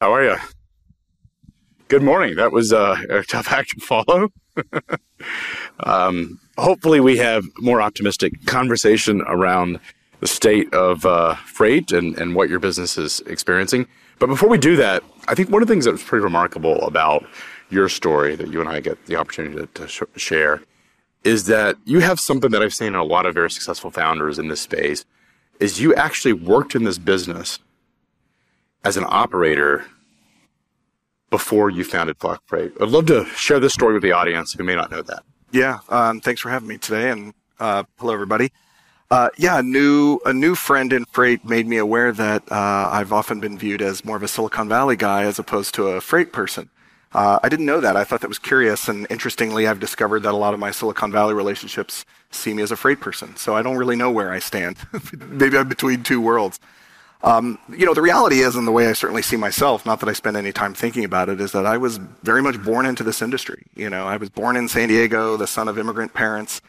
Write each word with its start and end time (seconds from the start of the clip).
How 0.00 0.14
are 0.14 0.22
you? 0.22 0.36
Good 1.88 2.04
morning. 2.04 2.36
That 2.36 2.52
was 2.52 2.72
uh, 2.72 2.96
a 3.10 3.24
tough 3.24 3.50
act 3.50 3.70
to 3.70 3.80
follow. 3.80 4.28
um, 5.80 6.38
hopefully, 6.56 7.00
we 7.00 7.16
have 7.16 7.44
more 7.58 7.82
optimistic 7.82 8.46
conversation 8.46 9.22
around 9.22 9.80
the 10.20 10.28
state 10.28 10.72
of 10.72 11.04
uh, 11.04 11.34
freight 11.34 11.90
and, 11.90 12.16
and 12.16 12.36
what 12.36 12.48
your 12.48 12.60
business 12.60 12.96
is 12.96 13.20
experiencing. 13.26 13.88
But 14.20 14.28
before 14.28 14.48
we 14.48 14.58
do 14.58 14.76
that, 14.76 15.02
I 15.26 15.34
think 15.34 15.50
one 15.50 15.62
of 15.62 15.68
the 15.68 15.74
things 15.74 15.84
that 15.84 15.92
was 15.92 16.02
pretty 16.02 16.22
remarkable 16.22 16.80
about 16.82 17.26
your 17.68 17.88
story 17.88 18.36
that 18.36 18.48
you 18.48 18.60
and 18.60 18.68
I 18.68 18.78
get 18.78 19.04
the 19.06 19.16
opportunity 19.16 19.56
to, 19.56 19.66
to 19.66 19.88
sh- 19.88 20.02
share 20.14 20.62
is 21.24 21.46
that 21.46 21.76
you 21.84 21.98
have 22.00 22.20
something 22.20 22.52
that 22.52 22.62
I've 22.62 22.74
seen 22.74 22.88
in 22.88 22.94
a 22.94 23.04
lot 23.04 23.26
of 23.26 23.34
very 23.34 23.50
successful 23.50 23.90
founders 23.90 24.38
in 24.38 24.46
this 24.46 24.60
space 24.60 25.04
is 25.58 25.80
you 25.80 25.92
actually 25.94 26.34
worked 26.34 26.76
in 26.76 26.84
this 26.84 26.98
business 26.98 27.58
as 28.84 28.96
an 28.96 29.04
operator 29.06 29.84
before 31.30 31.70
you 31.70 31.84
founded 31.84 32.16
Flock 32.18 32.42
Freight. 32.46 32.72
I'd 32.80 32.88
love 32.88 33.06
to 33.06 33.26
share 33.36 33.60
this 33.60 33.74
story 33.74 33.94
with 33.94 34.02
the 34.02 34.12
audience 34.12 34.52
who 34.52 34.64
may 34.64 34.74
not 34.74 34.90
know 34.90 35.02
that. 35.02 35.22
Yeah, 35.50 35.80
um, 35.88 36.20
thanks 36.20 36.40
for 36.40 36.50
having 36.50 36.68
me 36.68 36.78
today, 36.78 37.10
and 37.10 37.34
uh, 37.58 37.84
hello 37.98 38.12
everybody. 38.12 38.52
Uh, 39.10 39.30
yeah, 39.38 39.58
a 39.58 39.62
new 39.62 40.20
a 40.26 40.32
new 40.32 40.54
friend 40.54 40.92
in 40.92 41.06
freight 41.06 41.44
made 41.44 41.66
me 41.66 41.78
aware 41.78 42.12
that 42.12 42.42
uh, 42.52 42.90
I've 42.92 43.12
often 43.12 43.40
been 43.40 43.56
viewed 43.56 43.80
as 43.80 44.04
more 44.04 44.16
of 44.16 44.22
a 44.22 44.28
Silicon 44.28 44.68
Valley 44.68 44.96
guy 44.96 45.22
as 45.22 45.38
opposed 45.38 45.74
to 45.76 45.88
a 45.88 46.00
freight 46.00 46.32
person. 46.32 46.68
Uh, 47.12 47.38
I 47.42 47.48
didn't 47.48 47.64
know 47.64 47.80
that. 47.80 47.96
I 47.96 48.04
thought 48.04 48.20
that 48.20 48.28
was 48.28 48.38
curious, 48.38 48.86
and 48.86 49.06
interestingly, 49.08 49.66
I've 49.66 49.80
discovered 49.80 50.20
that 50.24 50.34
a 50.34 50.36
lot 50.36 50.52
of 50.52 50.60
my 50.60 50.70
Silicon 50.70 51.10
Valley 51.10 51.32
relationships 51.32 52.04
see 52.30 52.52
me 52.52 52.62
as 52.62 52.70
a 52.70 52.76
freight 52.76 53.00
person. 53.00 53.34
So 53.36 53.56
I 53.56 53.62
don't 53.62 53.78
really 53.78 53.96
know 53.96 54.10
where 54.10 54.30
I 54.30 54.40
stand. 54.40 54.76
Maybe 55.18 55.56
I'm 55.56 55.68
between 55.68 56.02
two 56.02 56.20
worlds. 56.20 56.60
Um, 57.22 57.58
you 57.68 57.84
know, 57.84 57.94
the 57.94 58.02
reality 58.02 58.40
is, 58.40 58.54
and 58.54 58.66
the 58.66 58.72
way 58.72 58.86
I 58.86 58.92
certainly 58.92 59.22
see 59.22 59.36
myself, 59.36 59.84
not 59.84 59.98
that 60.00 60.08
I 60.08 60.12
spend 60.12 60.36
any 60.36 60.52
time 60.52 60.72
thinking 60.72 61.04
about 61.04 61.28
it, 61.28 61.40
is 61.40 61.52
that 61.52 61.66
I 61.66 61.76
was 61.76 61.98
very 62.22 62.42
much 62.42 62.62
born 62.62 62.86
into 62.86 63.02
this 63.02 63.22
industry. 63.22 63.66
You 63.74 63.90
know, 63.90 64.06
I 64.06 64.16
was 64.16 64.28
born 64.28 64.56
in 64.56 64.68
San 64.68 64.88
Diego, 64.88 65.36
the 65.36 65.46
son 65.46 65.66
of 65.68 65.78
immigrant 65.78 66.14
parents 66.14 66.60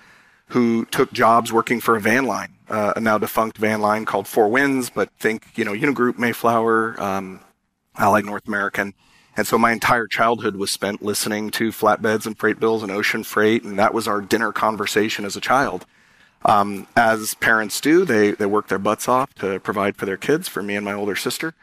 who 0.48 0.86
took 0.86 1.14
jobs 1.14 1.54
working 1.54 1.80
for 1.80 1.96
a 1.96 2.02
van 2.02 2.26
line, 2.26 2.56
uh, 2.70 2.94
a 2.96 3.00
now 3.00 3.20
defunct 3.20 3.58
van 3.60 3.82
line 3.82 4.06
called 4.06 4.28
Four 4.28 4.50
Winds, 4.50 4.90
but 4.90 5.12
think, 5.20 5.46
you 5.56 5.64
know, 5.64 5.74
Unigroup, 5.74 6.18
Mayflower, 6.18 7.00
um, 7.00 7.40
Allied 7.98 8.26
North 8.26 8.48
American. 8.48 8.96
And 9.38 9.46
so 9.46 9.60
my 9.60 9.72
entire 9.72 10.08
childhood 10.08 10.56
was 10.56 10.72
spent 10.72 11.04
listening 11.04 11.52
to 11.52 11.70
flatbeds 11.70 12.26
and 12.26 12.38
freight 12.38 12.60
bills 12.60 12.82
and 12.82 12.92
ocean 12.92 13.24
freight, 13.24 13.64
and 13.64 13.78
that 13.78 13.94
was 13.94 14.08
our 14.08 14.22
dinner 14.22 14.52
conversation 14.52 15.24
as 15.24 15.36
a 15.36 15.42
child. 15.42 15.86
Um, 16.46 16.88
as 16.96 17.36
parents 17.36 17.82
do, 17.82 18.06
they, 18.06 18.32
they 18.32 18.46
work 18.46 18.68
their 18.68 18.80
butts 18.80 19.08
off 19.08 19.34
to 19.36 19.60
provide 19.60 19.98
for 19.98 20.06
their 20.06 20.18
kids, 20.18 20.48
for 20.48 20.64
me 20.64 20.76
and 20.76 20.86
my 20.86 20.94
older 20.94 21.16
sister. 21.16 21.54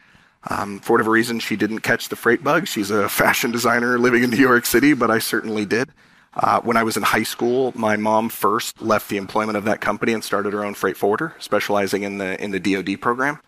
Um, 0.49 0.79
for 0.79 0.93
whatever 0.93 1.11
reason, 1.11 1.39
she 1.39 1.55
didn't 1.55 1.79
catch 1.79 2.09
the 2.09 2.15
freight 2.15 2.43
bug. 2.43 2.67
She's 2.67 2.91
a 2.91 3.09
fashion 3.09 3.51
designer 3.51 3.97
living 3.97 4.23
in 4.23 4.29
New 4.29 4.37
York 4.37 4.65
City, 4.65 4.93
but 4.93 5.11
I 5.11 5.19
certainly 5.19 5.65
did. 5.65 5.89
Uh, 6.33 6.61
when 6.61 6.77
I 6.77 6.83
was 6.83 6.95
in 6.95 7.03
high 7.03 7.23
school, 7.23 7.73
my 7.75 7.97
mom 7.97 8.29
first 8.29 8.79
left 8.81 9.09
the 9.09 9.17
employment 9.17 9.57
of 9.57 9.63
that 9.63 9.81
company 9.81 10.13
and 10.13 10.23
started 10.23 10.53
her 10.53 10.63
own 10.63 10.75
freight 10.75 10.95
forwarder, 10.95 11.35
specializing 11.39 12.03
in 12.03 12.19
the 12.19 12.41
in 12.41 12.51
the 12.51 12.59
DoD 12.59 13.01
program. 13.01 13.39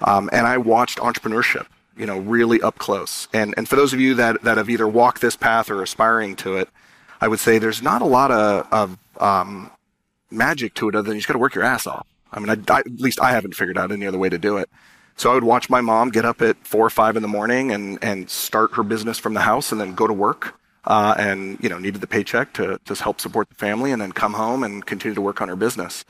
Um, 0.00 0.30
and 0.32 0.46
I 0.46 0.56
watched 0.58 0.98
entrepreneurship, 0.98 1.66
you 1.96 2.06
know, 2.06 2.18
really 2.18 2.62
up 2.62 2.78
close. 2.78 3.26
And 3.32 3.52
and 3.56 3.68
for 3.68 3.74
those 3.74 3.92
of 3.92 3.98
you 4.00 4.14
that 4.14 4.42
that 4.42 4.58
have 4.58 4.70
either 4.70 4.86
walked 4.86 5.20
this 5.20 5.34
path 5.34 5.70
or 5.70 5.82
aspiring 5.82 6.36
to 6.36 6.56
it, 6.56 6.68
I 7.20 7.26
would 7.26 7.40
say 7.40 7.58
there's 7.58 7.82
not 7.82 8.00
a 8.00 8.06
lot 8.06 8.30
of, 8.30 8.68
of 8.70 8.98
um, 9.20 9.70
magic 10.30 10.74
to 10.74 10.88
it 10.88 10.94
other 10.94 11.06
than 11.06 11.14
you 11.14 11.20
just 11.20 11.28
got 11.28 11.34
to 11.34 11.38
work 11.38 11.54
your 11.54 11.64
ass 11.64 11.86
off. 11.86 12.06
I 12.32 12.40
mean, 12.40 12.50
I, 12.50 12.72
I, 12.72 12.80
at 12.80 13.00
least 13.00 13.20
I 13.20 13.32
haven't 13.32 13.54
figured 13.54 13.78
out 13.78 13.92
any 13.92 14.06
other 14.06 14.18
way 14.18 14.28
to 14.28 14.38
do 14.38 14.56
it. 14.56 14.68
So 15.16 15.30
I 15.30 15.34
would 15.34 15.44
watch 15.44 15.70
my 15.70 15.80
mom 15.80 16.10
get 16.10 16.24
up 16.24 16.42
at 16.42 16.56
four 16.66 16.84
or 16.84 16.90
five 16.90 17.16
in 17.16 17.22
the 17.22 17.28
morning 17.28 17.72
and, 17.72 17.98
and 18.02 18.28
start 18.28 18.74
her 18.74 18.82
business 18.82 19.18
from 19.18 19.34
the 19.34 19.40
house 19.40 19.72
and 19.72 19.80
then 19.80 19.94
go 19.94 20.06
to 20.06 20.12
work. 20.12 20.58
Uh, 20.84 21.16
and, 21.18 21.58
you 21.60 21.68
know, 21.68 21.80
needed 21.80 22.00
the 22.00 22.06
paycheck 22.06 22.52
to 22.52 22.78
just 22.84 23.00
help 23.00 23.20
support 23.20 23.48
the 23.48 23.56
family 23.56 23.90
and 23.90 24.00
then 24.00 24.12
come 24.12 24.34
home 24.34 24.62
and 24.62 24.86
continue 24.86 25.16
to 25.16 25.20
work 25.20 25.40
on 25.40 25.48
her 25.48 25.56
business. 25.56 26.04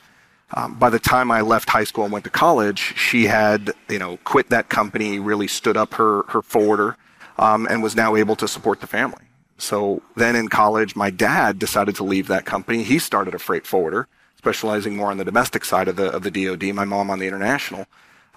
Um, 0.52 0.74
by 0.74 0.90
the 0.90 0.98
time 0.98 1.30
I 1.30 1.40
left 1.40 1.70
high 1.70 1.84
school 1.84 2.04
and 2.04 2.12
went 2.12 2.24
to 2.24 2.30
college, 2.30 2.94
she 2.94 3.24
had, 3.24 3.72
you 3.88 3.98
know, 3.98 4.18
quit 4.24 4.50
that 4.50 4.68
company, 4.68 5.18
really 5.18 5.48
stood 5.48 5.78
up 5.78 5.94
her, 5.94 6.24
her 6.28 6.42
forwarder, 6.42 6.98
um, 7.38 7.66
and 7.70 7.82
was 7.82 7.96
now 7.96 8.16
able 8.16 8.36
to 8.36 8.46
support 8.46 8.80
the 8.80 8.86
family. 8.86 9.24
So 9.58 10.02
then 10.16 10.36
in 10.36 10.48
college, 10.48 10.96
my 10.96 11.10
dad 11.10 11.58
decided 11.58 11.96
to 11.96 12.04
leave 12.04 12.28
that 12.28 12.44
company. 12.44 12.82
He 12.82 12.98
started 12.98 13.34
a 13.34 13.38
freight 13.38 13.66
forwarder, 13.66 14.06
specializing 14.36 14.96
more 14.96 15.10
on 15.10 15.18
the 15.18 15.24
domestic 15.24 15.64
side 15.64 15.88
of 15.88 15.96
the, 15.96 16.10
of 16.10 16.22
the 16.22 16.30
DoD, 16.30 16.74
my 16.74 16.84
mom 16.84 17.10
on 17.10 17.18
the 17.18 17.26
international. 17.26 17.86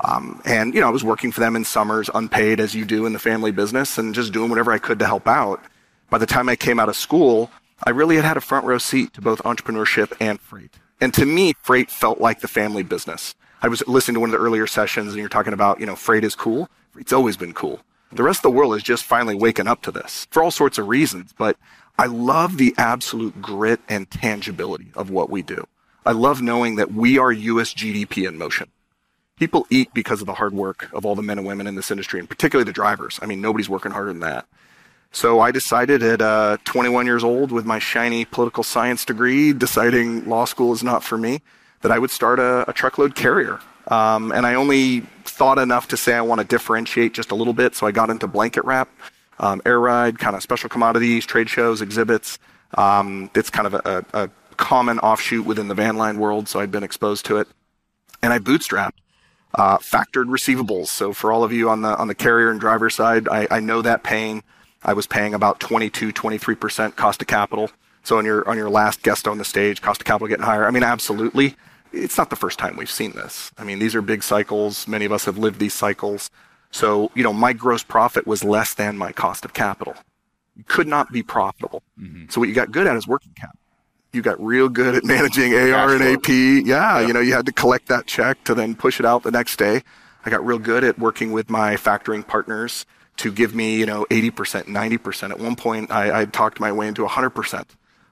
Um, 0.02 0.42
and, 0.46 0.74
you 0.74 0.80
know, 0.80 0.88
I 0.88 0.92
was 0.92 1.04
working 1.04 1.32
for 1.32 1.42
them 1.42 1.56
in 1.56 1.66
summers, 1.66 2.10
unpaid 2.14 2.60
as 2.60 2.74
you 2.74 2.86
do 2.86 3.06
in 3.06 3.14
the 3.14 3.20
family 3.20 3.52
business, 3.52 3.98
and 3.98 4.16
just 4.16 4.32
doing 4.32 4.50
whatever 4.50 4.72
I 4.72 4.78
could 4.78 5.00
to 5.00 5.06
help 5.06 5.28
out. 5.28 5.62
By 6.10 6.18
the 6.18 6.26
time 6.26 6.48
I 6.48 6.56
came 6.56 6.80
out 6.80 6.90
of 6.90 6.96
school, 6.96 7.52
I 7.84 7.92
really 7.92 8.16
had 8.16 8.26
had 8.26 8.38
a 8.38 8.42
front 8.42 8.66
row 8.66 8.78
seat 8.78 9.14
to 9.14 9.22
both 9.22 9.44
entrepreneurship 9.44 10.14
and 10.20 10.40
freight. 10.40 10.72
And 11.02 11.14
to 11.14 11.26
me, 11.26 11.54
freight 11.62 11.92
felt 11.92 12.20
like 12.20 12.42
the 12.42 12.48
family 12.48 12.84
business. 12.84 13.36
I 13.62 13.68
was 13.68 13.86
listening 13.88 14.16
to 14.16 14.20
one 14.22 14.30
of 14.30 14.40
the 14.40 14.46
earlier 14.46 14.68
sessions 14.68 15.10
and 15.10 15.18
you're 15.18 15.30
talking 15.30 15.54
about, 15.54 15.80
you 15.80 15.86
know, 15.86 15.96
freight 15.96 16.24
is 16.24 16.36
cool. 16.36 16.70
Freight's 16.92 17.14
always 17.14 17.38
been 17.38 17.54
cool. 17.54 17.82
The 18.12 18.24
rest 18.24 18.40
of 18.40 18.52
the 18.52 18.58
world 18.58 18.76
is 18.76 18.84
just 18.84 19.04
finally 19.04 19.36
waking 19.36 19.68
up 19.68 19.82
to 19.84 19.92
this 19.92 20.28
for 20.32 20.42
all 20.42 20.52
sorts 20.52 20.78
of 20.78 20.88
reasons. 20.88 21.34
But 21.38 21.58
I 21.98 22.06
love 22.06 22.58
the 22.58 22.74
absolute 22.78 23.42
grit 23.42 23.82
and 23.88 24.10
tangibility 24.10 24.88
of 24.96 25.10
what 25.10 25.30
we 25.30 25.42
do. 25.42 25.68
I 26.06 26.14
love 26.14 26.42
knowing 26.42 26.76
that 26.78 26.94
we 26.94 27.18
are 27.20 27.32
US 27.32 27.74
GDP 27.74 28.28
in 28.28 28.38
motion. 28.38 28.70
People 29.38 29.68
eat 29.70 29.94
because 29.94 30.22
of 30.22 30.28
the 30.28 30.34
hard 30.34 30.54
work 30.54 30.90
of 30.92 31.06
all 31.06 31.16
the 31.16 31.22
men 31.22 31.38
and 31.38 31.48
women 31.48 31.68
in 31.68 31.76
this 31.76 31.92
industry, 31.92 32.20
and 32.20 32.28
particularly 32.28 32.66
the 32.66 32.74
drivers. 32.74 33.20
I 33.22 33.26
mean, 33.26 33.42
nobody's 33.42 33.70
working 33.70 33.92
harder 33.92 34.10
than 34.10 34.22
that. 34.22 34.46
So 35.12 35.40
I 35.40 35.52
decided 35.52 36.04
at 36.04 36.22
uh, 36.22 36.58
21 36.66 37.06
years 37.06 37.24
old 37.24 37.52
with 37.52 37.66
my 37.66 37.80
shiny 37.80 38.26
political 38.26 38.64
science 38.64 39.06
degree, 39.06 39.54
deciding 39.54 40.28
law 40.28 40.46
school 40.46 40.74
is 40.74 40.84
not 40.84 41.04
for 41.04 41.18
me, 41.18 41.42
that 41.82 41.92
I 41.92 42.00
would 42.00 42.12
start 42.12 42.40
a, 42.40 42.70
a 42.70 42.74
truckload 42.74 43.16
carrier. 43.16 43.60
Um, 43.88 44.32
and 44.32 44.46
I 44.46 44.54
only 44.54 45.04
thought 45.30 45.58
enough 45.58 45.88
to 45.90 45.98
say 45.98 46.14
I 46.14 46.22
want 46.22 46.42
to 46.42 46.48
differentiate 46.48 47.14
just 47.14 47.32
a 47.32 47.36
little 47.36 47.54
bit. 47.54 47.76
So 47.76 47.88
I 47.88 47.92
got 47.92 48.10
into 48.10 48.28
blanket 48.28 48.66
wrap, 48.66 48.90
um, 49.40 49.62
air 49.66 49.80
ride, 49.80 50.20
kind 50.20 50.36
of 50.36 50.42
special 50.42 50.70
commodities, 50.70 51.26
trade 51.26 51.50
shows, 51.50 51.82
exhibits. 51.82 52.40
Um, 52.76 53.30
it's 53.36 53.50
kind 53.50 53.68
of 53.68 53.74
a, 53.74 54.06
a, 54.14 54.30
common 54.58 55.00
offshoot 55.00 55.46
within 55.46 55.70
the 55.70 55.74
van 55.74 55.96
line 55.96 56.20
world. 56.20 56.50
So 56.50 56.60
I'd 56.60 56.70
been 56.70 56.84
exposed 56.84 57.26
to 57.28 57.38
it. 57.38 57.48
And 58.22 58.34
I 58.34 58.40
bootstrapped. 58.40 58.92
Uh, 59.56 59.78
factored 59.78 60.26
receivables. 60.26 60.88
So 60.88 61.12
for 61.14 61.32
all 61.32 61.44
of 61.44 61.52
you 61.52 61.70
on 61.70 61.82
the 61.82 61.98
on 61.98 62.08
the 62.08 62.14
carrier 62.14 62.52
and 62.52 62.60
driver 62.60 62.90
side, 62.90 63.28
I, 63.30 63.48
I 63.50 63.60
know 63.60 63.82
that 63.82 64.04
pain. 64.04 64.44
I 64.84 64.94
was 64.94 65.08
paying 65.08 65.34
about 65.34 65.60
22, 65.60 66.14
23% 66.14 66.96
cost 66.96 67.22
of 67.22 67.28
capital. 67.28 67.72
So 68.04 68.20
on 68.20 68.26
your 68.26 68.48
on 68.48 68.58
your 68.58 68.70
last 68.70 69.02
guest 69.02 69.28
on 69.28 69.40
the 69.40 69.46
stage, 69.46 69.82
cost 69.82 70.02
of 70.02 70.06
capital 70.06 70.28
getting 70.28 70.46
higher. 70.46 70.68
I 70.68 70.72
mean, 70.72 70.84
absolutely 70.84 71.56
it's 71.92 72.18
not 72.18 72.30
the 72.30 72.36
first 72.36 72.60
time 72.60 72.76
we've 72.76 72.92
seen 72.92 73.12
this. 73.12 73.52
I 73.58 73.64
mean, 73.64 73.80
these 73.80 73.96
are 73.96 74.02
big 74.02 74.24
cycles. 74.24 74.88
Many 74.88 75.06
of 75.06 75.12
us 75.12 75.26
have 75.26 75.38
lived 75.38 75.60
these 75.60 75.74
cycles. 75.74 76.30
So, 76.72 77.12
you 77.16 77.24
know, 77.24 77.34
my 77.34 77.54
gross 77.54 77.84
profit 77.84 78.28
was 78.28 78.44
less 78.44 78.74
than 78.74 78.98
my 78.98 79.12
cost 79.12 79.46
of 79.46 79.54
capital. 79.54 79.96
You 80.56 80.64
could 80.66 80.88
not 80.88 81.12
be 81.12 81.24
profitable. 81.24 81.84
Mm-hmm. 82.00 82.26
So 82.30 82.40
what 82.40 82.50
you 82.50 82.56
got 82.56 82.72
good 82.72 82.86
at 82.86 82.96
is 82.96 83.08
working 83.08 83.32
capital. 83.36 83.60
You 84.12 84.22
got 84.22 84.44
real 84.44 84.70
good 84.70 84.96
at 84.96 85.04
managing 85.04 85.54
AR 85.54 85.94
and 85.94 86.04
AP. 86.04 86.28
Yeah, 86.28 86.64
yeah, 86.64 87.00
you 87.08 87.14
know, 87.14 87.20
you 87.20 87.34
had 87.34 87.46
to 87.46 87.52
collect 87.52 87.88
that 87.88 88.08
check 88.08 88.44
to 88.46 88.56
then 88.56 88.76
push 88.76 89.00
it 89.00 89.06
out 89.06 89.24
the 89.24 89.32
next 89.32 89.58
day. 89.58 89.84
I 90.26 90.30
got 90.30 90.46
real 90.46 90.60
good 90.60 90.84
at 90.84 90.98
working 90.98 91.32
with 91.32 91.50
my 91.50 91.76
factoring 91.76 92.26
partners 92.26 92.86
to 93.18 93.32
give 93.32 93.54
me, 93.54 93.78
you 93.78 93.86
know, 93.86 94.06
80%, 94.10 94.66
90%. 94.66 95.30
At 95.30 95.40
one 95.40 95.56
point, 95.56 95.92
I, 95.92 96.22
I 96.22 96.26
talked 96.26 96.60
my 96.60 96.72
way 96.72 96.88
into 96.88 97.06
100% 97.06 97.66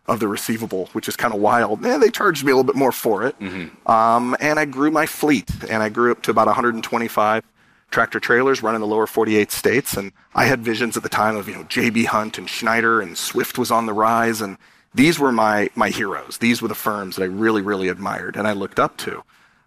of 0.07 0.19
the 0.19 0.27
receivable, 0.27 0.87
which 0.93 1.07
is 1.07 1.15
kind 1.15 1.33
of 1.33 1.39
wild. 1.41 1.85
Eh, 1.85 1.97
they 1.97 2.09
charged 2.09 2.45
me 2.45 2.51
a 2.51 2.55
little 2.55 2.71
bit 2.71 2.77
more 2.77 2.91
for 2.91 3.23
it. 3.23 3.37
Mm-hmm. 3.39 3.91
Um, 3.91 4.37
and 4.39 4.59
I 4.59 4.65
grew 4.65 4.89
my 4.89 5.05
fleet, 5.05 5.49
and 5.69 5.83
I 5.83 5.89
grew 5.89 6.11
up 6.11 6.21
to 6.23 6.31
about 6.31 6.47
125 6.47 7.43
tractor 7.91 8.19
trailers 8.19 8.63
running 8.63 8.81
the 8.81 8.87
lower 8.87 9.07
48 9.07 9.51
states. 9.51 9.95
And 9.95 10.11
I 10.35 10.45
had 10.45 10.61
visions 10.61 10.97
at 10.97 11.03
the 11.03 11.09
time 11.09 11.35
of, 11.35 11.47
you 11.47 11.55
know, 11.55 11.63
JB 11.63 12.05
Hunt 12.05 12.37
and 12.37 12.49
Schneider 12.49 13.01
and 13.01 13.17
Swift 13.17 13.57
was 13.57 13.71
on 13.71 13.85
the 13.85 13.93
rise. 13.93 14.41
And 14.41 14.57
these 14.93 15.19
were 15.19 15.31
my, 15.31 15.69
my 15.75 15.89
heroes. 15.89 16.37
These 16.37 16.61
were 16.61 16.67
the 16.67 16.75
firms 16.75 17.15
that 17.15 17.23
I 17.23 17.27
really, 17.27 17.61
really 17.61 17.87
admired 17.87 18.35
and 18.35 18.47
I 18.47 18.53
looked 18.53 18.79
up 18.79 18.97
to. 18.97 19.23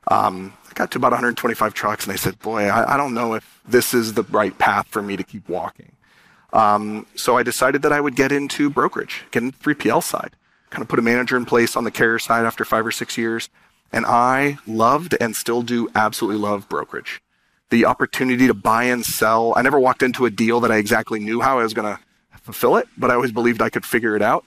Um, 0.09 0.55
I 0.69 0.73
got 0.75 0.91
to 0.93 0.99
about 0.99 1.13
125 1.13 1.75
trucks 1.75 2.05
and 2.05 2.13
I 2.13 2.17
said, 2.17 2.39
boy, 2.41 2.65
I, 2.65 2.95
I 2.95 2.97
don't 2.97 3.15
know 3.15 3.35
if 3.35 3.61
this 3.67 3.95
is 3.95 4.15
the 4.15 4.23
right 4.25 4.57
path 4.59 4.87
for 4.89 5.03
me 5.03 5.17
to 5.17 5.23
keep 5.23 5.49
walking. 5.49 5.93
Um, 6.52 7.06
so 7.14 7.37
I 7.37 7.43
decided 7.43 7.82
that 7.82 7.93
I 7.93 8.00
would 8.00 8.17
get 8.17 8.32
into 8.32 8.70
brokerage, 8.70 9.23
get 9.31 9.43
into 9.43 9.58
the 9.58 9.75
3PL 9.75 10.02
side, 10.02 10.35
kind 10.70 10.82
of 10.82 10.88
put 10.88 10.99
a 10.99 11.02
manager 11.02 11.37
in 11.37 11.44
place 11.44 11.76
on 11.76 11.85
the 11.85 11.91
carrier 11.91 12.19
side 12.19 12.44
after 12.44 12.64
five 12.64 12.87
or 12.87 12.93
six 12.93 13.17
years. 13.17 13.49
And 13.93 14.06
I 14.06 14.58
loved 14.67 15.17
and 15.20 15.35
still 15.35 15.62
do 15.62 15.88
absolutely 15.94 16.41
love 16.41 16.69
brokerage. 16.69 17.20
The 17.70 17.85
opportunity 17.85 18.47
to 18.47 18.55
buy 18.55 18.85
and 18.85 19.05
sell. 19.05 19.52
I 19.56 19.62
never 19.62 19.79
walked 19.79 20.02
into 20.02 20.26
a 20.26 20.31
deal 20.31 20.61
that 20.61 20.73
I 20.73 20.76
exactly 20.76 21.20
knew 21.20 21.41
how 21.41 21.58
I 21.58 21.62
was 21.62 21.75
going 21.75 21.97
to 21.97 22.00
fulfill 22.43 22.76
it, 22.76 22.88
but 22.97 23.11
I 23.11 23.14
always 23.14 23.32
believed 23.32 23.62
I 23.62 23.70
could 23.70 23.85
figure 23.85 24.17
it 24.17 24.23
out. 24.23 24.44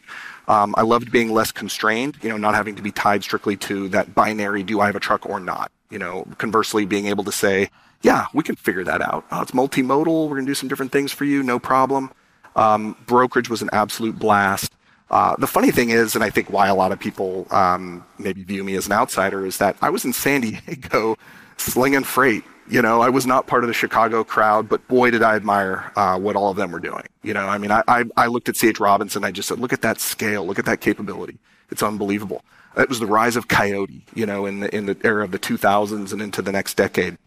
Um, 0.48 0.76
I 0.78 0.82
loved 0.82 1.12
being 1.12 1.32
less 1.32 1.52
constrained, 1.52 2.18
you 2.22 2.30
know, 2.30 2.38
not 2.38 2.56
having 2.56 2.76
to 2.76 2.82
be 2.82 2.92
tied 2.92 3.24
strictly 3.24 3.56
to 3.58 3.88
that 3.90 4.14
binary, 4.14 4.64
do 4.64 4.82
I 4.82 4.88
have 4.88 4.96
a 4.96 5.00
truck 5.00 5.26
or 5.26 5.40
not? 5.40 5.72
You 5.90 6.00
know, 6.00 6.28
conversely, 6.38 6.86
being 6.86 7.08
able 7.08 7.24
to 7.24 7.32
say, 7.32 7.70
Yeah, 8.04 8.28
we 8.34 8.44
can 8.44 8.56
figure 8.56 8.84
that 8.84 9.02
out. 9.02 9.26
Oh, 9.32 9.42
it's 9.42 9.52
multimodal. 9.52 10.28
We're 10.28 10.36
going 10.36 10.46
to 10.46 10.50
do 10.50 10.56
some 10.56 10.70
different 10.70 10.92
things 10.92 11.12
for 11.12 11.24
you. 11.26 11.42
No 11.42 11.58
problem. 11.58 12.12
Um, 12.56 12.96
brokerage 13.08 13.50
was 13.50 13.62
an 13.62 13.70
absolute 13.72 14.20
blast. 14.20 14.74
Uh, 15.10 15.36
the 15.38 15.48
funny 15.48 15.72
thing 15.72 15.90
is, 15.90 16.16
and 16.16 16.24
I 16.24 16.30
think 16.30 16.50
why 16.50 16.68
a 16.68 16.76
lot 16.76 16.92
of 16.92 17.00
people 17.00 17.48
um, 17.52 18.06
maybe 18.18 18.44
view 18.44 18.64
me 18.64 18.76
as 18.76 18.88
an 18.88 18.92
outsider, 18.92 19.46
is 19.46 19.58
that 19.58 19.78
I 19.82 19.90
was 19.90 20.06
in 20.06 20.12
San 20.12 20.42
Diego 20.68 21.18
slinging 21.58 22.04
freight. 22.04 22.44
You 22.70 22.82
know, 22.82 23.02
I 23.02 23.10
was 23.10 23.26
not 23.26 23.48
part 23.48 23.64
of 23.64 23.68
the 23.68 23.74
Chicago 23.74 24.24
crowd, 24.24 24.70
but 24.70 24.88
boy, 24.88 25.12
did 25.12 25.22
I 25.22 25.36
admire 25.36 25.92
uh, 25.96 26.18
what 26.18 26.36
all 26.36 26.50
of 26.50 26.58
them 26.58 26.72
were 26.72 26.80
doing. 26.80 27.04
You 27.22 27.34
know, 27.34 27.48
I 27.48 27.58
mean, 27.58 27.72
I, 27.72 27.84
I, 27.88 28.06
I 28.16 28.28
looked 28.28 28.50
at 28.50 28.56
C.H. 28.56 28.80
Robinson, 28.80 29.24
I 29.24 29.32
just 29.32 29.50
said, 29.50 29.60
look 29.60 29.74
at 29.74 29.82
that 29.82 30.00
scale, 30.00 30.46
look 30.46 30.60
at 30.60 30.66
that 30.66 30.80
capability. 30.82 31.38
It's 31.70 31.84
unbelievable. 31.84 32.44
It 32.78 32.90
was 32.90 33.00
the 33.00 33.06
rise 33.06 33.36
of 33.36 33.48
Coyote, 33.48 34.06
you 34.16 34.26
know, 34.26 34.46
in 34.46 34.62
the, 34.62 34.76
in 34.76 34.86
the 34.88 34.98
era 35.04 35.24
of 35.24 35.32
the 35.32 35.40
2000s 35.40 36.12
and 36.12 36.22
into 36.22 36.42
the 36.42 36.52
next 36.52 36.76
decade. 36.76 37.18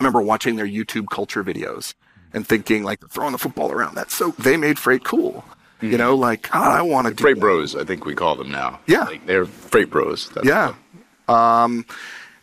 I 0.00 0.02
remember 0.02 0.22
watching 0.22 0.56
their 0.56 0.66
YouTube 0.66 1.10
culture 1.10 1.44
videos 1.44 1.92
and 2.32 2.46
thinking, 2.46 2.84
like, 2.84 3.06
throwing 3.10 3.32
the 3.32 3.38
football 3.38 3.70
around. 3.70 3.96
That's 3.96 4.14
so, 4.14 4.30
they 4.38 4.56
made 4.56 4.78
freight 4.78 5.04
cool. 5.04 5.44
You 5.82 5.98
know, 5.98 6.14
like, 6.14 6.50
God, 6.50 6.74
I 6.74 6.80
want 6.80 7.06
to 7.06 7.12
do 7.12 7.20
Freight 7.20 7.36
that. 7.36 7.40
bros, 7.40 7.76
I 7.76 7.84
think 7.84 8.06
we 8.06 8.14
call 8.14 8.34
them 8.34 8.50
now. 8.50 8.80
Yeah. 8.86 9.04
Like, 9.04 9.26
they're 9.26 9.44
freight 9.44 9.90
bros. 9.90 10.30
That's 10.30 10.46
Yeah. 10.46 10.74
Um, 11.28 11.84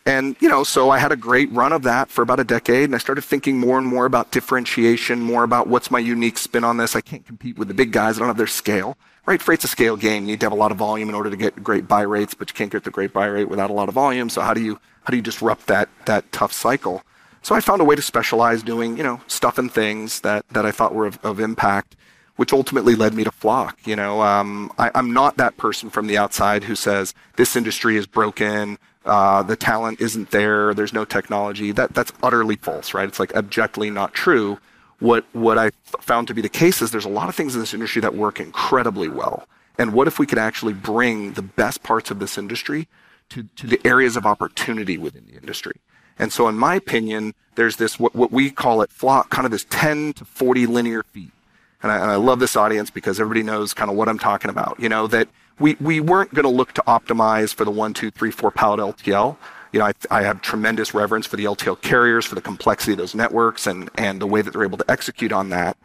and, 0.06 0.36
you 0.38 0.48
know, 0.48 0.62
so 0.62 0.90
I 0.90 0.98
had 0.98 1.10
a 1.10 1.16
great 1.16 1.50
run 1.52 1.72
of 1.72 1.82
that 1.82 2.10
for 2.10 2.22
about 2.22 2.38
a 2.38 2.44
decade. 2.44 2.84
And 2.84 2.94
I 2.94 2.98
started 2.98 3.22
thinking 3.22 3.58
more 3.58 3.76
and 3.76 3.86
more 3.86 4.06
about 4.06 4.30
differentiation, 4.30 5.20
more 5.20 5.42
about 5.42 5.66
what's 5.66 5.90
my 5.90 5.98
unique 5.98 6.38
spin 6.38 6.62
on 6.62 6.76
this. 6.76 6.94
I 6.94 7.00
can't 7.00 7.26
compete 7.26 7.58
with 7.58 7.66
the 7.68 7.74
big 7.74 7.90
guys. 7.90 8.16
I 8.16 8.20
don't 8.20 8.28
have 8.28 8.36
their 8.36 8.46
scale. 8.46 8.96
Right? 9.26 9.42
Freight's 9.42 9.64
a 9.64 9.68
scale 9.68 9.96
game. 9.96 10.24
You 10.24 10.28
need 10.30 10.40
to 10.40 10.46
have 10.46 10.52
a 10.52 10.56
lot 10.56 10.70
of 10.70 10.78
volume 10.78 11.08
in 11.08 11.14
order 11.14 11.28
to 11.28 11.36
get 11.36 11.62
great 11.62 11.86
buy 11.88 12.02
rates, 12.02 12.34
but 12.34 12.48
you 12.50 12.54
can't 12.54 12.70
get 12.70 12.84
the 12.84 12.90
great 12.90 13.12
buy 13.12 13.26
rate 13.26 13.48
without 13.48 13.68
a 13.68 13.74
lot 13.74 13.88
of 13.88 13.94
volume. 13.94 14.30
So 14.30 14.40
how 14.40 14.54
do 14.54 14.62
you, 14.62 14.80
how 15.02 15.10
do 15.10 15.16
you 15.16 15.22
disrupt 15.22 15.66
that, 15.66 15.88
that 16.06 16.30
tough 16.32 16.52
cycle? 16.52 17.02
So 17.42 17.54
I 17.54 17.60
found 17.60 17.80
a 17.80 17.84
way 17.84 17.96
to 17.96 18.02
specialize 18.02 18.62
doing, 18.62 18.96
you 18.96 19.02
know, 19.02 19.20
stuff 19.26 19.58
and 19.58 19.70
things 19.70 20.20
that, 20.20 20.46
that 20.50 20.66
I 20.66 20.70
thought 20.70 20.94
were 20.94 21.06
of, 21.06 21.18
of 21.24 21.40
impact 21.40 21.96
which 22.38 22.52
ultimately 22.52 22.94
led 22.94 23.14
me 23.14 23.24
to 23.24 23.32
Flock. 23.32 23.76
You 23.84 23.96
know, 23.96 24.22
um, 24.22 24.70
I, 24.78 24.92
am 24.94 25.12
not 25.12 25.38
that 25.38 25.56
person 25.56 25.90
from 25.90 26.06
the 26.06 26.16
outside 26.16 26.62
who 26.62 26.76
says 26.76 27.12
this 27.34 27.56
industry 27.56 27.96
is 27.96 28.06
broken, 28.06 28.78
uh, 29.04 29.42
the 29.42 29.56
talent 29.56 30.00
isn't 30.00 30.30
there, 30.30 30.72
there's 30.72 30.92
no 30.92 31.04
technology. 31.04 31.72
That 31.72 31.94
that's 31.94 32.12
utterly 32.22 32.54
false, 32.54 32.94
right? 32.94 33.08
It's 33.08 33.18
like 33.18 33.34
objectively 33.34 33.90
not 33.90 34.14
true. 34.14 34.58
What 35.00 35.24
what 35.32 35.58
I 35.58 35.70
found 36.00 36.28
to 36.28 36.34
be 36.34 36.40
the 36.40 36.48
case 36.48 36.80
is 36.80 36.92
there's 36.92 37.04
a 37.04 37.08
lot 37.08 37.28
of 37.28 37.34
things 37.34 37.54
in 37.54 37.60
this 37.60 37.74
industry 37.74 38.00
that 38.02 38.14
work 38.14 38.38
incredibly 38.38 39.08
well. 39.08 39.48
And 39.76 39.92
what 39.92 40.06
if 40.06 40.20
we 40.20 40.26
could 40.26 40.38
actually 40.38 40.74
bring 40.74 41.32
the 41.32 41.42
best 41.42 41.82
parts 41.82 42.10
of 42.10 42.20
this 42.20 42.38
industry 42.38 42.86
to, 43.30 43.44
to 43.56 43.66
the 43.66 43.80
areas 43.84 44.16
of 44.16 44.26
opportunity 44.26 44.96
within 44.96 45.26
the 45.26 45.34
industry? 45.34 45.80
And 46.18 46.32
so, 46.32 46.48
in 46.48 46.56
my 46.56 46.74
opinion, 46.74 47.34
there's 47.54 47.76
this 47.76 47.98
what, 47.98 48.14
what 48.14 48.32
we 48.32 48.50
call 48.50 48.82
it 48.82 48.90
flock, 48.90 49.30
kind 49.30 49.44
of 49.44 49.50
this 49.50 49.66
10 49.70 50.14
to 50.14 50.24
40 50.24 50.66
linear 50.66 51.02
feet 51.02 51.32
and 51.82 51.92
I, 51.92 51.96
and 51.96 52.10
I 52.10 52.16
love 52.16 52.40
this 52.40 52.56
audience 52.56 52.90
because 52.90 53.20
everybody 53.20 53.42
knows 53.42 53.72
kind 53.72 53.90
of 53.90 53.96
what 53.96 54.08
I'm 54.08 54.18
talking 54.18 54.50
about. 54.50 54.78
You 54.80 54.88
know, 54.88 55.06
that 55.08 55.28
we, 55.58 55.76
we 55.80 56.00
weren't 56.00 56.34
going 56.34 56.44
to 56.44 56.50
look 56.50 56.72
to 56.74 56.82
optimize 56.82 57.54
for 57.54 57.64
the 57.64 57.70
one, 57.70 57.94
two, 57.94 58.10
three, 58.10 58.30
four 58.30 58.50
pallet 58.50 58.80
LTL. 58.80 59.36
You 59.72 59.80
know, 59.80 59.86
I, 59.86 59.92
I 60.10 60.22
have 60.22 60.40
tremendous 60.40 60.94
reverence 60.94 61.26
for 61.26 61.36
the 61.36 61.44
LTL 61.44 61.80
carriers, 61.80 62.24
for 62.24 62.34
the 62.34 62.40
complexity 62.40 62.92
of 62.92 62.98
those 62.98 63.14
networks 63.14 63.66
and, 63.66 63.90
and 63.96 64.20
the 64.20 64.26
way 64.26 64.42
that 64.42 64.52
they're 64.52 64.64
able 64.64 64.78
to 64.78 64.90
execute 64.90 65.32
on 65.32 65.50
that, 65.50 65.76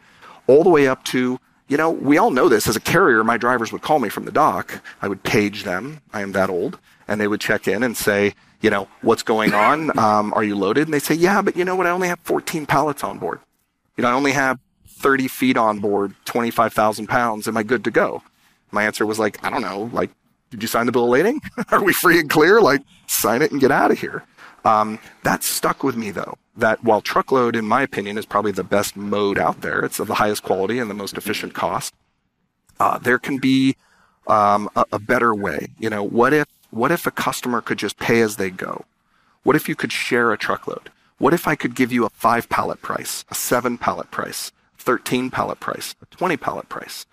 all 0.46 0.64
the 0.64 0.70
way 0.70 0.88
up 0.88 1.04
to, 1.04 1.38
you 1.68 1.76
know, 1.76 1.90
we 1.90 2.18
all 2.18 2.30
know 2.30 2.48
this. 2.48 2.66
As 2.68 2.76
a 2.76 2.80
carrier, 2.80 3.24
my 3.24 3.36
drivers 3.36 3.72
would 3.72 3.82
call 3.82 3.98
me 3.98 4.08
from 4.08 4.24
the 4.24 4.32
dock. 4.32 4.82
I 5.00 5.08
would 5.08 5.22
page 5.22 5.64
them. 5.64 6.00
I 6.12 6.20
am 6.20 6.32
that 6.32 6.50
old. 6.50 6.78
And 7.08 7.20
they 7.20 7.28
would 7.28 7.40
check 7.40 7.66
in 7.68 7.82
and 7.82 7.96
say, 7.96 8.34
you 8.60 8.70
know, 8.70 8.88
what's 9.02 9.22
going 9.22 9.54
on? 9.54 9.96
Um, 10.04 10.34
are 10.34 10.44
you 10.44 10.56
loaded? 10.56 10.86
And 10.86 10.94
they 10.94 10.98
say, 10.98 11.14
yeah, 11.14 11.40
but 11.42 11.56
you 11.56 11.64
know 11.64 11.76
what? 11.76 11.86
I 11.86 11.90
only 11.90 12.08
have 12.08 12.18
14 12.24 12.66
pallets 12.66 13.02
on 13.02 13.18
board. 13.18 13.40
You 13.96 14.02
know, 14.02 14.08
I 14.08 14.12
only 14.12 14.32
have 14.32 14.58
30 14.88 15.28
feet 15.28 15.56
on 15.56 15.78
board, 15.78 16.14
25,000 16.24 17.06
pounds. 17.06 17.48
Am 17.48 17.56
I 17.56 17.62
good 17.62 17.84
to 17.84 17.90
go? 17.90 18.22
My 18.70 18.84
answer 18.84 19.06
was 19.06 19.18
like, 19.18 19.42
I 19.44 19.50
don't 19.50 19.62
know. 19.62 19.90
Like, 19.92 20.10
did 20.50 20.62
you 20.62 20.68
sign 20.68 20.86
the 20.86 20.92
bill 20.92 21.04
of 21.04 21.10
lading? 21.10 21.40
Are 21.70 21.82
we 21.82 21.92
free 21.92 22.18
and 22.18 22.28
clear? 22.28 22.60
Like, 22.60 22.82
sign 23.06 23.42
it 23.42 23.50
and 23.50 23.60
get 23.60 23.70
out 23.70 23.90
of 23.90 23.98
here. 23.98 24.24
Um, 24.64 24.98
that 25.22 25.42
stuck 25.42 25.82
with 25.82 25.96
me 25.96 26.10
though. 26.10 26.36
That 26.56 26.84
while 26.84 27.00
truckload, 27.00 27.56
in 27.56 27.66
my 27.66 27.82
opinion, 27.82 28.16
is 28.16 28.26
probably 28.26 28.52
the 28.52 28.64
best 28.64 28.96
mode 28.96 29.38
out 29.38 29.60
there, 29.60 29.80
it's 29.80 29.98
of 29.98 30.06
the 30.06 30.14
highest 30.14 30.42
quality 30.42 30.78
and 30.78 30.88
the 30.88 30.94
most 30.94 31.16
efficient 31.16 31.52
cost. 31.52 31.94
Uh, 32.78 32.98
there 32.98 33.18
can 33.18 33.38
be 33.38 33.76
um, 34.26 34.68
a, 34.76 34.84
a 34.92 34.98
better 34.98 35.34
way. 35.34 35.68
You 35.78 35.90
know, 35.90 36.02
what 36.02 36.32
if 36.32 36.48
what 36.70 36.90
if 36.90 37.06
a 37.06 37.10
customer 37.10 37.60
could 37.60 37.78
just 37.78 37.98
pay 37.98 38.20
as 38.20 38.36
they 38.36 38.50
go? 38.50 38.84
What 39.42 39.56
if 39.56 39.68
you 39.68 39.76
could 39.76 39.92
share 39.92 40.32
a 40.32 40.38
truckload? 40.38 40.90
What 41.18 41.34
if 41.34 41.46
I 41.46 41.54
could 41.54 41.74
give 41.74 41.92
you 41.92 42.04
a 42.04 42.10
five 42.10 42.48
pallet 42.48 42.82
price, 42.82 43.24
a 43.30 43.34
seven 43.34 43.78
pallet 43.78 44.10
price, 44.10 44.50
13 44.84 45.30
pallet 45.30 45.60
price, 45.60 45.94
a 46.02 46.06
20 46.06 46.36
pallet 46.36 46.68
price. 46.68 47.06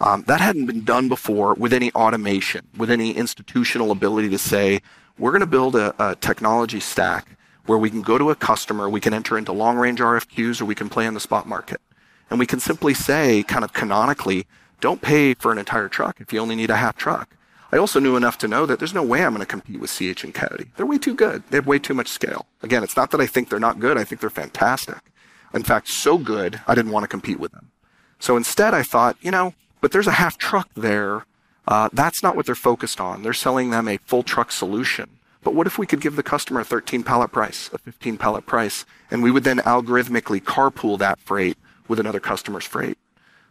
Um, 0.00 0.24
that 0.26 0.40
hadn't 0.40 0.66
been 0.66 0.84
done 0.84 1.08
before 1.08 1.54
with 1.54 1.72
any 1.72 1.92
automation, 1.92 2.66
with 2.76 2.90
any 2.90 3.12
institutional 3.12 3.92
ability 3.92 4.28
to 4.30 4.38
say, 4.38 4.80
we're 5.18 5.30
going 5.30 5.40
to 5.40 5.46
build 5.46 5.76
a, 5.76 5.94
a, 6.04 6.16
technology 6.16 6.80
stack 6.80 7.36
where 7.66 7.78
we 7.78 7.90
can 7.90 8.02
go 8.02 8.18
to 8.18 8.30
a 8.30 8.34
customer, 8.34 8.88
we 8.88 9.00
can 9.00 9.14
enter 9.14 9.38
into 9.38 9.52
long 9.52 9.76
range 9.76 10.00
RFQs, 10.00 10.60
or 10.60 10.64
we 10.64 10.74
can 10.74 10.88
play 10.88 11.06
in 11.06 11.14
the 11.14 11.20
spot 11.20 11.46
market. 11.46 11.80
And 12.30 12.38
we 12.38 12.46
can 12.46 12.60
simply 12.60 12.94
say, 12.94 13.42
kind 13.42 13.64
of 13.64 13.72
canonically, 13.72 14.46
don't 14.80 15.02
pay 15.02 15.34
for 15.34 15.52
an 15.52 15.58
entire 15.58 15.88
truck 15.88 16.20
if 16.20 16.32
you 16.32 16.40
only 16.40 16.56
need 16.56 16.70
a 16.70 16.76
half 16.76 16.96
truck. 16.96 17.36
I 17.70 17.78
also 17.78 18.00
knew 18.00 18.16
enough 18.16 18.36
to 18.38 18.48
know 18.48 18.66
that 18.66 18.78
there's 18.78 18.92
no 18.92 19.02
way 19.02 19.24
I'm 19.24 19.32
going 19.32 19.40
to 19.40 19.46
compete 19.46 19.80
with 19.80 19.90
CH 19.90 20.24
and 20.24 20.34
Coyote. 20.34 20.70
They're 20.76 20.84
way 20.84 20.98
too 20.98 21.14
good. 21.14 21.42
They 21.48 21.56
have 21.56 21.66
way 21.66 21.78
too 21.78 21.94
much 21.94 22.08
scale. 22.08 22.46
Again, 22.62 22.82
it's 22.82 22.96
not 22.96 23.10
that 23.12 23.20
I 23.20 23.26
think 23.26 23.48
they're 23.48 23.58
not 23.58 23.80
good. 23.80 23.96
I 23.96 24.04
think 24.04 24.20
they're 24.20 24.28
fantastic. 24.28 24.98
In 25.54 25.62
fact, 25.62 25.88
so 25.88 26.18
good, 26.18 26.60
I 26.66 26.74
didn't 26.74 26.92
want 26.92 27.04
to 27.04 27.08
compete 27.08 27.40
with 27.40 27.52
them. 27.52 27.70
So 28.18 28.36
instead, 28.36 28.74
I 28.74 28.82
thought, 28.82 29.16
you 29.20 29.30
know, 29.30 29.54
but 29.80 29.92
there's 29.92 30.06
a 30.06 30.12
half 30.12 30.36
truck 30.36 30.68
there. 30.74 31.26
Uh, 31.66 31.88
that's 31.92 32.22
not 32.22 32.36
what 32.36 32.46
they're 32.46 32.54
focused 32.54 33.00
on. 33.00 33.22
They're 33.22 33.32
selling 33.32 33.70
them 33.70 33.88
a 33.88 33.98
full 33.98 34.22
truck 34.22 34.52
solution. 34.52 35.08
But 35.42 35.54
what 35.54 35.66
if 35.66 35.78
we 35.78 35.86
could 35.86 36.00
give 36.00 36.16
the 36.16 36.22
customer 36.22 36.60
a 36.60 36.64
13 36.64 37.02
pallet 37.02 37.32
price, 37.32 37.68
a 37.72 37.78
15 37.78 38.16
pallet 38.16 38.46
price, 38.46 38.84
and 39.10 39.22
we 39.22 39.30
would 39.30 39.44
then 39.44 39.58
algorithmically 39.58 40.42
carpool 40.42 40.98
that 40.98 41.18
freight 41.20 41.58
with 41.88 41.98
another 41.98 42.20
customer's 42.20 42.64
freight? 42.64 42.96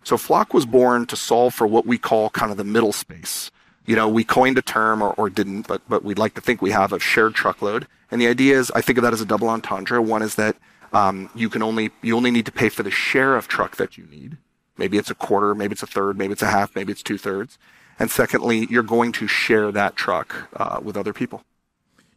So 0.04 0.18
Flock 0.18 0.54
was 0.54 0.66
born 0.66 1.06
to 1.08 1.16
solve 1.16 1.54
for 1.54 1.68
what 1.68 1.86
we 1.86 1.98
call 1.98 2.30
kind 2.30 2.52
of 2.52 2.58
the 2.58 2.64
middle 2.64 2.94
space. 2.94 3.52
You 3.86 3.96
know, 3.96 4.08
we 4.08 4.24
coined 4.24 4.58
a 4.58 4.62
term 4.62 5.02
or, 5.02 5.14
or 5.14 5.30
didn't, 5.30 5.68
but, 5.68 5.82
but 5.88 6.04
we'd 6.04 6.18
like 6.18 6.34
to 6.36 6.42
think 6.42 6.62
we 6.62 6.72
have 6.72 6.94
of 6.94 7.04
shared 7.04 7.36
truckload. 7.36 7.88
And 8.10 8.22
the 8.22 8.28
idea 8.28 8.58
is, 8.58 8.72
I 8.72 8.82
think 8.82 8.98
of 8.98 9.04
that 9.04 9.14
as 9.14 9.22
a 9.22 9.26
double 9.26 9.50
entendre. 9.50 10.02
One 10.02 10.22
is 10.22 10.36
that 10.36 10.56
um, 10.94 11.30
you 11.36 11.50
can 11.50 11.64
only 11.64 11.92
you 12.02 12.18
only 12.18 12.32
need 12.32 12.46
to 12.46 12.52
pay 12.52 12.70
for 12.70 12.84
the 12.84 12.92
share 12.92 13.36
of 13.36 13.48
truck 13.48 13.78
that 13.78 13.98
you 13.98 14.06
need. 14.06 14.38
Maybe 14.78 14.98
it's 14.98 15.10
a 15.10 15.16
quarter, 15.16 15.56
maybe 15.56 15.74
it's 15.74 15.84
a 15.84 15.88
third, 15.88 16.18
maybe 16.18 16.34
it's 16.34 16.42
a 16.42 16.48
half, 16.48 16.76
maybe 16.76 16.92
it's 16.92 17.04
two 17.04 17.18
thirds. 17.18 17.58
And 18.00 18.10
secondly, 18.10 18.68
you're 18.70 18.84
going 18.84 19.12
to 19.14 19.28
share 19.28 19.72
that 19.72 19.96
truck 19.96 20.50
uh, 20.56 20.80
with 20.82 20.98
other 20.98 21.14
people. 21.14 21.44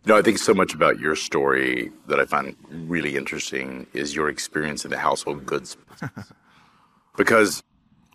You 0.04 0.12
know, 0.12 0.18
I 0.18 0.22
think 0.22 0.36
so 0.36 0.52
much 0.52 0.74
about 0.74 1.00
your 1.00 1.16
story 1.16 1.90
that 2.08 2.20
I 2.20 2.26
find 2.26 2.54
really 2.70 3.16
interesting 3.16 3.86
is 3.94 4.14
your 4.14 4.28
experience 4.28 4.84
in 4.84 4.90
the 4.90 4.98
household 4.98 5.46
goods 5.46 5.78
because, 7.16 7.62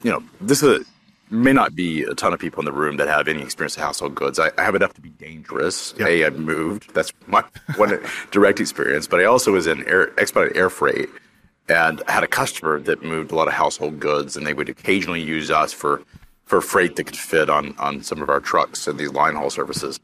you 0.04 0.12
know, 0.12 0.22
this 0.40 0.62
is 0.62 0.82
a, 0.82 0.86
may 1.34 1.52
not 1.52 1.74
be 1.74 2.04
a 2.04 2.14
ton 2.14 2.32
of 2.32 2.40
people 2.40 2.60
in 2.60 2.66
the 2.66 2.72
room 2.72 2.98
that 2.98 3.08
have 3.08 3.28
any 3.28 3.42
experience 3.42 3.76
with 3.76 3.84
household 3.84 4.14
goods. 4.14 4.38
I, 4.38 4.52
I 4.58 4.64
have 4.64 4.76
enough 4.76 4.94
to 4.94 5.02
be 5.02 5.10
dangerous. 5.10 5.96
Yep. 5.98 6.08
A, 6.08 6.26
I 6.26 6.30
moved. 6.30 6.94
That's 6.94 7.12
my 7.26 7.44
one 7.76 8.00
direct 8.30 8.60
experience. 8.60 9.08
But 9.08 9.22
I 9.22 9.24
also 9.24 9.54
was 9.54 9.66
in 9.66 9.84
air, 9.88 10.12
expedited 10.20 10.56
air 10.56 10.70
freight 10.70 11.10
and 11.70 12.04
had 12.08 12.24
a 12.24 12.28
customer 12.28 12.80
that 12.82 13.04
moved 13.04 13.32
a 13.32 13.36
lot 13.36 13.48
of 13.48 13.54
household 13.54 14.00
goods, 14.00 14.38
and 14.38 14.46
they 14.46 14.54
would 14.54 14.70
occasionally 14.70 15.22
use 15.22 15.50
us 15.50 15.74
for 15.74 16.04
for 16.46 16.62
freight 16.62 16.96
that 16.96 17.06
could 17.06 17.18
fit 17.18 17.50
on 17.50 17.76
on 17.78 18.04
some 18.04 18.22
of 18.22 18.30
our 18.30 18.40
trucks 18.40 18.88
and 18.88 19.00
these 19.00 19.12
line 19.12 19.36
haul 19.36 19.50
services. 19.50 20.00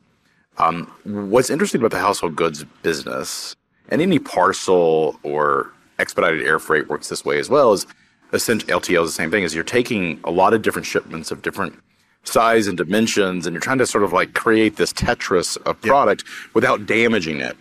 Um, 0.57 0.91
what's 1.03 1.49
interesting 1.49 1.81
about 1.81 1.91
the 1.91 1.99
household 1.99 2.35
goods 2.35 2.63
business, 2.81 3.55
and 3.89 4.01
any 4.01 4.19
parcel 4.19 5.19
or 5.23 5.71
expedited 5.99 6.41
air 6.45 6.59
freight 6.59 6.87
works 6.87 7.09
this 7.09 7.25
way 7.25 7.39
as 7.39 7.49
well, 7.49 7.73
is 7.73 7.85
essentially 8.33 8.71
LTL 8.71 9.03
is 9.03 9.09
the 9.09 9.15
same 9.15 9.31
thing. 9.31 9.43
Is 9.43 9.53
you're 9.53 9.63
taking 9.63 10.19
a 10.23 10.31
lot 10.31 10.53
of 10.53 10.61
different 10.61 10.85
shipments 10.85 11.31
of 11.31 11.41
different 11.41 11.77
size 12.23 12.67
and 12.67 12.77
dimensions, 12.77 13.45
and 13.45 13.53
you're 13.53 13.61
trying 13.61 13.77
to 13.77 13.85
sort 13.85 14.03
of 14.03 14.13
like 14.13 14.33
create 14.33 14.77
this 14.77 14.93
Tetris 14.93 15.57
of 15.65 15.79
product 15.81 16.23
without 16.53 16.85
damaging 16.85 17.39
it. 17.39 17.55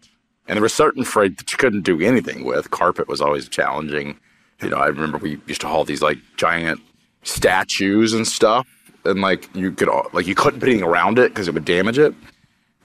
And 0.47 0.57
there 0.57 0.63
was 0.63 0.75
certain 0.75 1.05
freight 1.05 1.39
that 1.39 1.51
you 1.53 1.59
couldn't 1.59 1.83
do 1.83 2.01
anything 2.01 2.45
with. 2.45 2.71
Carpet 2.71 3.09
was 3.09 3.21
always 3.21 3.49
challenging. 3.49 4.19
You 4.63 4.71
know, 4.71 4.77
I 4.77 4.87
remember 4.87 5.19
we 5.19 5.41
used 5.47 5.63
to 5.63 5.69
haul 5.69 5.85
these 5.85 6.03
like 6.03 6.19
giant 6.37 6.81
statues 7.23 8.13
and 8.13 8.27
stuff, 8.27 8.69
and 9.05 9.21
like 9.21 9.55
you 9.55 9.73
could 9.73 9.89
like 10.13 10.27
you 10.27 10.35
couldn't 10.35 10.61
put 10.61 10.69
anything 10.69 10.87
around 10.87 11.19
it 11.19 11.31
because 11.31 11.49
it 11.49 11.55
would 11.55 11.65
damage 11.65 11.99
it. 11.99 12.15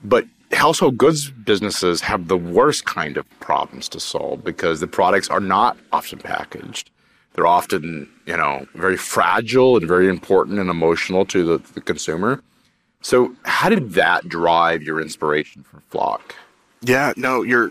But 0.02 0.26
household 0.52 0.98
goods 0.98 1.30
businesses 1.30 2.00
have 2.02 2.28
the 2.28 2.36
worst 2.36 2.84
kind 2.84 3.16
of 3.16 3.28
problems 3.40 3.88
to 3.90 4.00
solve 4.00 4.44
because 4.44 4.80
the 4.80 4.86
products 4.86 5.28
are 5.28 5.40
not 5.40 5.76
often 5.92 6.18
packaged. 6.18 6.90
They're 7.34 7.46
often, 7.46 8.08
you 8.26 8.36
know, 8.36 8.66
very 8.74 8.96
fragile 8.96 9.76
and 9.76 9.86
very 9.86 10.08
important 10.08 10.58
and 10.58 10.68
emotional 10.68 11.24
to 11.26 11.44
the, 11.44 11.72
the 11.74 11.80
consumer. 11.80 12.42
So, 13.02 13.34
how 13.44 13.68
did 13.68 13.92
that 13.92 14.28
drive 14.28 14.82
your 14.82 15.00
inspiration 15.00 15.62
for 15.62 15.80
Flock? 15.88 16.34
Yeah, 16.82 17.12
no, 17.16 17.42
you're 17.42 17.70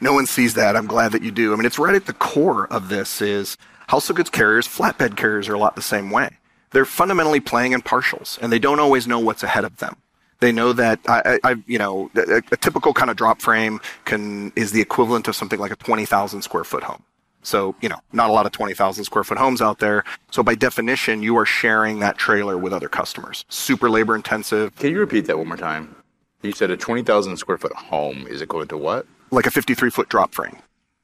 No 0.00 0.14
one 0.14 0.26
sees 0.26 0.54
that. 0.54 0.76
I'm 0.76 0.86
glad 0.86 1.12
that 1.12 1.22
you 1.22 1.30
do. 1.30 1.52
I 1.52 1.56
mean, 1.56 1.66
it's 1.66 1.78
right 1.78 1.94
at 1.94 2.06
the 2.06 2.14
core 2.14 2.66
of 2.68 2.88
this 2.88 3.20
is 3.20 3.58
household 3.88 4.16
goods 4.16 4.30
carriers, 4.30 4.66
flatbed 4.66 5.16
carriers 5.16 5.48
are 5.48 5.54
a 5.54 5.58
lot 5.58 5.76
the 5.76 5.82
same 5.82 6.10
way. 6.10 6.38
They're 6.70 6.86
fundamentally 6.86 7.40
playing 7.40 7.72
in 7.72 7.82
partials 7.82 8.38
and 8.40 8.50
they 8.50 8.58
don't 8.58 8.80
always 8.80 9.06
know 9.06 9.18
what's 9.18 9.42
ahead 9.42 9.64
of 9.64 9.76
them. 9.76 9.96
They 10.40 10.52
know 10.52 10.72
that 10.72 11.00
I, 11.06 11.38
I 11.44 11.56
you 11.66 11.78
know, 11.78 12.10
a, 12.16 12.42
a 12.50 12.56
typical 12.56 12.92
kind 12.92 13.10
of 13.10 13.16
drop 13.16 13.40
frame 13.40 13.80
can 14.04 14.52
is 14.56 14.72
the 14.72 14.80
equivalent 14.80 15.28
of 15.28 15.36
something 15.36 15.60
like 15.60 15.70
a 15.70 15.76
20,000 15.76 16.42
square 16.42 16.64
foot 16.64 16.82
home. 16.82 17.02
So, 17.42 17.74
you 17.80 17.88
know, 17.88 17.98
not 18.12 18.28
a 18.28 18.32
lot 18.32 18.46
of 18.46 18.52
20,000 18.52 19.04
square 19.04 19.24
foot 19.24 19.38
homes 19.38 19.62
out 19.62 19.78
there. 19.78 20.04
So 20.30 20.42
by 20.42 20.54
definition, 20.54 21.22
you 21.22 21.36
are 21.38 21.46
sharing 21.46 22.00
that 22.00 22.18
trailer 22.18 22.58
with 22.58 22.72
other 22.72 22.88
customers. 22.88 23.44
Super 23.48 23.88
labor 23.88 24.14
intensive. 24.14 24.76
Can 24.76 24.90
you 24.90 24.98
repeat 24.98 25.26
that 25.26 25.38
one 25.38 25.48
more 25.48 25.56
time? 25.56 25.94
You 26.42 26.52
said 26.52 26.70
a 26.70 26.76
20,000 26.76 27.36
square 27.36 27.58
foot 27.58 27.72
home 27.74 28.26
is 28.26 28.42
equivalent 28.42 28.70
to 28.70 28.78
what? 28.78 29.06
Like 29.30 29.46
a 29.46 29.50
53 29.50 29.90
foot 29.90 30.08
drop 30.08 30.34
frame. 30.34 30.56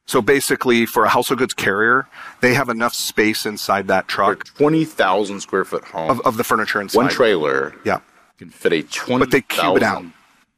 So 0.06 0.22
basically, 0.22 0.86
for 0.86 1.04
a 1.04 1.08
household 1.08 1.38
goods 1.38 1.52
carrier, 1.52 2.06
they 2.40 2.54
have 2.54 2.68
enough 2.68 2.94
space 2.94 3.44
inside 3.44 3.88
that 3.88 4.06
truck. 4.06 4.44
20,000 4.54 5.40
square 5.40 5.64
foot 5.64 5.84
home. 5.84 6.10
Of, 6.10 6.20
of 6.20 6.36
the 6.36 6.44
furniture 6.44 6.80
inside. 6.80 6.96
One 6.96 7.08
trailer. 7.08 7.74
Yeah. 7.84 8.00
Can 8.38 8.50
fit 8.50 8.72
a 8.72 8.82
20. 8.82 9.18
But 9.18 9.30
they 9.30 9.40
cube 9.40 9.76
it 9.76 9.82
out 9.82 10.04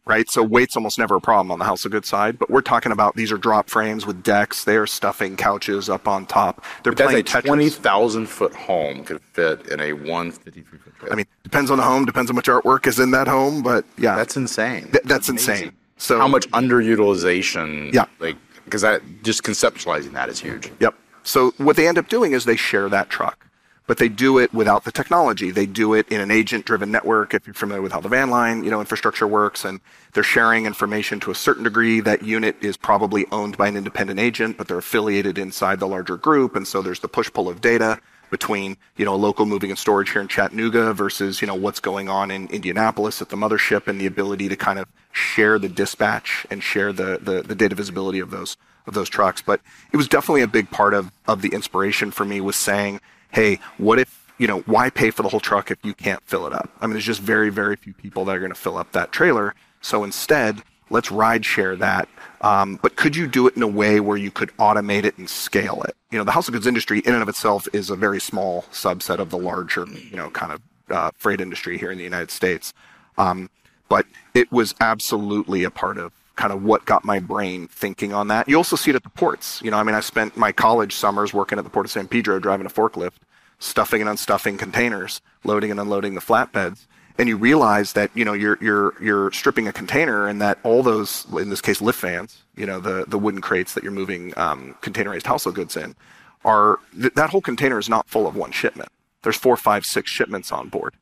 right? 0.09 0.29
So 0.29 0.43
weight's 0.43 0.75
almost 0.75 0.99
never 0.99 1.17
a 1.17 1.21
problem 1.21 1.53
on 1.53 1.59
the 1.59 1.65
house 1.65 1.85
of 1.85 1.93
Good 1.93 2.05
side, 2.05 2.39
but 2.39 2.51
we're 2.51 2.61
talking 2.61 2.93
about 2.93 3.15
these 3.15 3.33
are 3.33 3.39
drop 3.39 3.71
frames 3.71 4.07
with 4.07 4.23
decks. 4.23 4.65
They 4.65 4.77
are 4.77 4.87
stuffing 4.87 5.37
couches 5.37 5.89
up 5.89 6.07
on 6.07 6.27
top. 6.27 6.65
They're 6.83 6.93
but 6.93 7.07
playing 7.07 7.25
that's 7.25 7.35
a 7.35 7.43
twenty 7.43 7.71
thousand 7.71 8.27
foot 8.27 8.55
home 8.55 9.05
could 9.05 9.21
fit 9.21 9.69
in 9.69 9.81
a 9.81 9.93
one 9.93 10.33
fifty 10.33 10.63
three 10.63 10.79
foot. 10.79 10.95
Trailer. 10.97 11.13
I 11.13 11.17
mean, 11.17 11.27
depends 11.45 11.71
on 11.71 11.79
the 11.79 11.85
home, 11.85 12.05
depends 12.05 12.31
on 12.31 12.35
how 12.35 12.39
much 12.39 12.47
artwork 12.47 12.87
is 12.87 12.99
in 12.99 13.11
that 13.13 13.27
home, 13.27 13.63
but 13.63 13.85
yeah, 13.97 14.17
that's 14.17 14.37
insane. 14.37 14.83
Th- 14.83 14.93
that's, 14.93 15.05
that's 15.05 15.29
insane. 15.29 15.73
So 15.97 16.19
how 16.19 16.29
much 16.29 16.49
underutilization? 16.51 17.93
Yeah, 17.93 18.07
like 18.19 18.37
because 18.65 18.83
that 18.83 19.03
just 19.23 19.43
conceptualizing 19.43 20.13
that 20.13 20.29
is 20.29 20.41
huge. 20.41 20.71
Yep. 20.81 20.95
So 21.23 21.53
what 21.59 21.77
they 21.77 21.89
end 21.89 21.99
up 21.99 22.09
doing 22.09 22.33
is 22.33 22.45
they 22.45 22.57
share 22.57 22.89
that 22.91 23.09
truck 23.09 23.48
but 23.89 23.97
they 23.97 24.09
do 24.09 24.39
it 24.39 24.53
without 24.53 24.85
the 24.85 24.93
technology. 24.93 25.51
They 25.51 25.65
do 25.67 25.95
it 25.95 26.07
in 26.11 26.21
an 26.21 26.31
agent-driven 26.31 26.93
network. 26.93 27.33
If 27.33 27.47
you're 27.47 27.55
familiar 27.55 27.83
with 27.83 27.91
how 27.91 28.01
the 28.01 28.11
van 28.11 28.29
line, 28.29 28.63
you 28.63 28.71
know, 28.71 28.81
infrastructure 28.81 29.27
works, 29.27 29.65
and 29.65 29.81
they're 30.13 30.23
sharing 30.23 30.67
information 30.67 31.19
to 31.21 31.31
a 31.31 31.35
certain 31.35 31.65
degree. 31.65 32.01
That 32.01 32.23
unit 32.23 32.57
is 32.61 32.77
probably 32.77 33.25
owned 33.33 33.57
by 33.57 33.67
an 33.67 33.79
independent 33.79 34.21
agent, 34.21 34.59
but 34.59 34.69
they're 34.69 34.79
affiliated 34.79 35.39
inside 35.39 35.81
the 35.81 35.89
larger 35.89 36.19
group, 36.19 36.55
and 36.55 36.69
so 36.69 36.83
there's 36.83 37.01
the 37.01 37.09
push-pull 37.09 37.49
of 37.49 37.63
data 37.63 37.99
between 38.31 38.77
you 38.99 39.07
know 39.07 39.15
a 39.15 39.17
local 39.17 39.47
moving 39.47 39.71
and 39.71 39.79
storage 39.79 40.11
here 40.11 40.21
in 40.21 40.29
Chattanooga 40.29 40.93
versus 40.93 41.41
you 41.41 41.47
know 41.47 41.55
what's 41.55 41.81
going 41.81 42.11
on 42.11 42.31
in 42.31 42.47
Indianapolis 42.49 43.23
at 43.23 43.31
the 43.31 43.37
mothership, 43.37 43.89
and 43.89 43.99
the 43.99 44.07
ability 44.07 44.51
to 44.51 44.57
kind 44.57 44.79
of 44.79 44.87
share 45.13 45.59
the 45.59 45.69
dispatch 45.69 46.47
and 46.51 46.63
share 46.63 46.93
the 46.93 47.19
the, 47.23 47.41
the 47.41 47.55
data 47.55 47.75
visibility 47.75 48.19
of 48.19 48.31
those 48.31 48.59
of 48.87 48.93
those 48.93 49.09
trucks. 49.09 49.41
But 49.41 49.63
it 49.93 49.97
was 49.97 50.09
definitely 50.09 50.43
a 50.43 50.47
big 50.49 50.71
part 50.71 50.93
of 50.93 51.11
of 51.27 51.41
the 51.41 51.49
inspiration 51.49 52.11
for 52.11 52.27
me 52.27 52.43
was 52.43 52.57
saying 52.57 53.01
hey, 53.31 53.61
what 53.79 53.99
if, 53.99 54.33
you 54.39 54.47
know, 54.47 54.61
why 54.61 54.91
pay 54.91 55.11
for 55.11 55.23
the 55.23 55.29
whole 55.29 55.41
truck 55.41 55.71
if 55.71 55.79
you 55.85 55.95
can't 55.95 56.23
fill 56.25 56.47
it 56.47 56.53
up? 56.53 56.71
I 56.81 56.87
mean, 56.87 56.95
there's 56.95 57.05
just 57.05 57.21
very, 57.21 57.51
very 57.51 57.77
few 57.77 57.93
people 57.93 58.25
that 58.27 58.37
are 58.37 58.41
going 58.41 58.53
to 58.53 58.59
fill 58.59 58.77
up 58.77 58.93
that 58.93 59.13
trailer. 59.13 59.55
So 59.81 60.05
instead, 60.05 60.63
let's 60.91 61.11
ride 61.11 61.45
share 61.45 61.77
that. 61.77 62.09
Um, 62.41 62.79
but 62.83 62.97
could 62.97 63.17
you 63.17 63.27
do 63.27 63.47
it 63.47 63.57
in 63.57 63.63
a 63.63 63.69
way 63.69 64.01
where 64.01 64.17
you 64.17 64.31
could 64.31 64.51
automate 64.59 65.05
it 65.05 65.19
and 65.19 65.29
scale 65.29 65.83
it? 65.83 65.97
You 66.11 66.19
know, 66.19 66.25
the 66.25 66.33
household 66.33 66.55
goods 66.55 66.67
industry 66.67 67.01
in 67.01 67.15
and 67.15 67.23
of 67.23 67.29
itself 67.29 67.69
is 67.73 67.91
a 67.91 67.97
very 67.97 68.21
small 68.21 68.63
subset 68.73 69.19
of 69.19 69.31
the 69.31 69.39
larger, 69.39 69.87
you 69.87 70.17
know, 70.17 70.31
kind 70.31 70.53
of 70.53 70.63
uh, 70.91 71.11
freight 71.17 71.41
industry 71.41 71.79
here 71.79 71.91
in 71.91 71.99
the 71.99 72.05
United 72.05 72.31
States. 72.31 72.73
Um, 73.19 73.51
but 73.89 74.07
it 74.35 74.51
was 74.53 74.75
absolutely 74.81 75.65
a 75.65 75.71
part 75.71 75.99
of 75.99 76.13
kind 76.39 76.53
of 76.53 76.63
what 76.63 76.87
got 76.87 77.05
my 77.05 77.19
brain 77.19 77.67
thinking 77.67 78.15
on 78.15 78.29
that. 78.29 78.49
You 78.49 78.57
also 78.57 78.77
see 78.77 78.91
it 78.91 78.97
at 78.97 79.03
the 79.03 79.11
ports. 79.11 79.61
You 79.63 79.71
know, 79.73 79.77
I 79.77 79.83
mean, 79.83 79.97
I 79.97 80.01
spent 80.01 80.37
my 80.37 80.53
college 80.53 80.95
summers 80.95 81.35
working 81.35 81.59
at 81.59 81.65
the 81.65 81.71
Port 81.71 81.85
of 81.85 81.91
San 81.91 82.07
Pedro, 82.07 82.39
driving 82.39 82.65
a 82.65 82.71
forklift, 82.71 83.19
stuffing 83.59 84.01
and 84.01 84.09
unstuffing 84.09 84.57
containers, 84.57 85.21
loading 85.45 85.71
and 85.73 85.81
unloading 85.81 86.15
the 86.15 86.21
flatbeds. 86.21 86.87
And 87.19 87.29
you 87.29 87.37
realize 87.37 87.95
that, 87.95 88.13
you 88.15 88.25
know, 88.25 88.33
you're, 88.33 88.57
you're, 88.61 88.95
you're 89.03 89.33
stripping 89.33 89.67
a 89.67 89.73
container 89.73 90.29
and 90.29 90.41
that 90.41 90.59
all 90.63 90.85
those, 90.85 91.27
in 91.33 91.51
this 91.51 91.61
case, 91.61 91.81
lift 91.83 92.01
vans, 92.01 92.45
you 92.57 92.65
know, 92.65 92.79
the, 92.79 93.05
the 93.09 93.19
wooden 93.19 93.41
crates 93.41 93.75
that 93.75 93.83
you're 93.83 93.91
moving 93.93 94.33
um, 94.37 94.77
containerized 94.81 95.27
household 95.27 95.57
goods 95.57 95.77
in, 95.77 95.97
are, 96.45 96.79
th- 96.99 97.15
that 97.15 97.31
whole 97.31 97.41
container 97.41 97.81
is 97.81 97.89
not 97.89 98.09
full 98.09 98.29
of 98.29 98.37
one 98.37 98.53
shipment. 98.53 98.91
There's 99.25 99.37
four, 99.37 99.57
five, 99.57 99.85
six 99.85 100.09
shipments 100.09 100.53
on 100.53 100.69
board. 100.69 100.95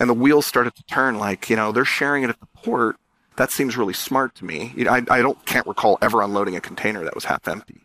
And 0.00 0.10
the 0.10 0.14
wheels 0.14 0.44
started 0.44 0.74
to 0.74 0.82
turn 0.82 1.18
like, 1.18 1.48
you 1.48 1.54
know, 1.54 1.70
they're 1.70 1.84
sharing 1.84 2.24
it 2.24 2.30
at 2.30 2.40
the 2.40 2.48
port 2.54 2.96
that 3.36 3.50
seems 3.50 3.76
really 3.76 3.94
smart 3.94 4.34
to 4.36 4.44
me. 4.44 4.72
You 4.76 4.84
know, 4.84 4.92
I, 4.92 5.02
I 5.08 5.22
don't 5.22 5.44
can't 5.46 5.66
recall 5.66 5.98
ever 6.02 6.22
unloading 6.22 6.56
a 6.56 6.60
container 6.60 7.04
that 7.04 7.14
was 7.14 7.24
half 7.24 7.46
empty, 7.48 7.82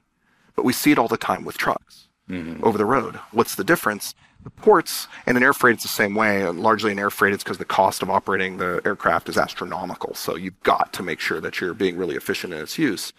but 0.55 0.65
we 0.65 0.73
see 0.73 0.91
it 0.91 0.99
all 0.99 1.07
the 1.07 1.17
time 1.17 1.45
with 1.45 1.57
trucks 1.57 2.07
mm-hmm. 2.29 2.63
over 2.63 2.77
the 2.77 2.85
road. 2.85 3.15
What's 3.31 3.55
the 3.55 3.63
difference? 3.63 4.13
The 4.43 4.49
ports 4.51 5.07
and 5.25 5.35
in 5.35 5.43
air 5.43 5.53
freight, 5.53 5.75
it's 5.75 5.83
the 5.83 5.89
same 5.89 6.15
way. 6.15 6.43
And 6.43 6.59
largely 6.59 6.91
in 6.91 6.99
air 6.99 7.09
freight, 7.09 7.33
it's 7.33 7.43
because 7.43 7.57
the 7.57 7.65
cost 7.65 8.01
of 8.01 8.09
operating 8.09 8.57
the 8.57 8.81
aircraft 8.85 9.29
is 9.29 9.37
astronomical. 9.37 10.13
So 10.15 10.35
you've 10.35 10.61
got 10.63 10.93
to 10.93 11.03
make 11.03 11.19
sure 11.19 11.41
that 11.41 11.59
you're 11.59 11.73
being 11.73 11.97
really 11.97 12.15
efficient 12.15 12.53
in 12.53 12.59
its 12.59 12.77
use. 12.77 13.11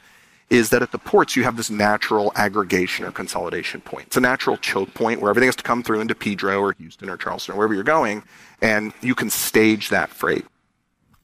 Is 0.51 0.71
that 0.71 0.81
at 0.81 0.93
the 0.93 0.99
ports 0.99 1.37
you 1.37 1.45
have 1.45 1.59
this 1.59 1.69
natural 1.69 2.33
aggregation 2.35 3.05
or 3.05 3.13
consolidation 3.13 3.83
point? 3.83 4.07
It's 4.07 4.17
a 4.17 4.21
natural 4.21 4.57
choke 4.57 4.95
point 4.95 5.21
where 5.21 5.29
everything 5.29 5.49
has 5.49 5.57
to 5.57 5.63
come 5.63 5.83
through 5.83 6.01
into 6.01 6.15
Pedro 6.15 6.61
or 6.61 6.73
Houston 6.79 7.11
or 7.11 7.19
Charleston 7.19 7.55
or 7.55 7.59
wherever 7.59 7.75
you're 7.75 7.83
going, 7.83 8.23
and 8.63 8.95
you 9.03 9.15
can 9.15 9.29
stage 9.29 9.91
that 9.91 10.09
freight. 10.09 10.47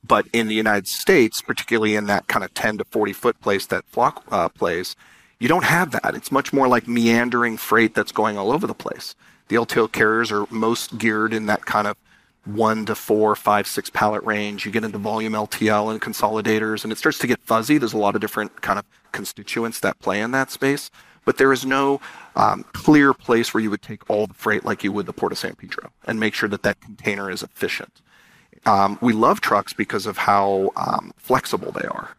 But 0.07 0.27
in 0.33 0.49
the 0.49 0.55
United 0.55 0.87
States, 0.87 1.41
particularly 1.41 1.97
in 1.97 2.07
that 2.07 2.27
kind 2.27 2.45
of 2.45 2.53
10 2.55 2.79
to 2.79 2.85
40 2.85 3.13
foot 3.13 3.41
place 3.41 3.67
that 3.67 3.87
Flock 3.87 4.25
uh, 4.31 4.49
plays, 4.49 4.97
you 5.39 5.49
don't 5.49 5.65
have 5.65 5.91
that. 5.93 6.15
It's 6.15 6.31
much 6.31 6.53
more 6.53 6.69
like 6.69 6.87
meandering 6.87 7.57
freight 7.57 7.95
that's 7.95 8.13
going 8.13 8.37
all 8.37 8.53
over 8.53 8.67
the 8.67 8.75
place. 8.75 9.15
The 9.49 9.57
LTL 9.57 9.93
carriers 9.93 10.31
are 10.33 10.47
most 10.51 10.99
geared 10.99 11.33
in 11.35 11.47
that 11.47 11.67
kind 11.67 11.87
of 11.87 11.97
one 12.45 12.85
to 12.87 12.95
four, 12.95 13.35
five, 13.35 13.67
six 13.67 13.91
pallet 13.91 14.23
range. 14.25 14.67
You 14.67 14.73
get 14.73 14.85
into 14.85 14.99
volume 14.99 15.33
LTL 15.33 15.91
and 15.91 16.01
consolidators, 16.01 16.85
and 16.85 16.93
it 16.93 16.99
starts 16.99 17.19
to 17.19 17.27
get 17.27 17.41
fuzzy. 17.43 17.79
There's 17.79 17.93
a 17.93 17.99
lot 17.99 18.15
of 18.15 18.21
different 18.21 18.63
kind 18.63 18.79
of 18.79 18.85
constituents 19.13 19.81
that 19.81 19.99
play 19.99 20.21
in 20.21 20.31
that 20.33 20.51
space, 20.51 20.91
but 21.25 21.39
there 21.39 21.53
is 21.53 21.65
no 21.65 22.01
um, 22.37 22.65
clear 22.73 23.15
place 23.15 23.55
where 23.55 23.63
you 23.63 23.71
would 23.71 23.83
take 23.83 24.09
all 24.11 24.27
the 24.27 24.35
freight 24.35 24.65
like 24.65 24.85
you 24.85 24.93
would 24.93 25.07
the 25.07 25.13
Port 25.13 25.33
of 25.33 25.39
San 25.39 25.55
Pedro 25.55 25.91
and 26.05 26.21
make 26.21 26.35
sure 26.35 26.49
that 26.49 26.63
that 26.63 26.81
container 26.81 27.31
is 27.31 27.43
efficient. 27.43 28.01
Um, 28.67 28.99
we 29.01 29.13
love 29.13 29.41
trucks 29.41 29.73
because 29.73 30.07
of 30.07 30.17
how 30.17 30.73
um, 30.77 31.13
flexible 31.17 31.73
they 31.73 31.87
are, 31.87 32.17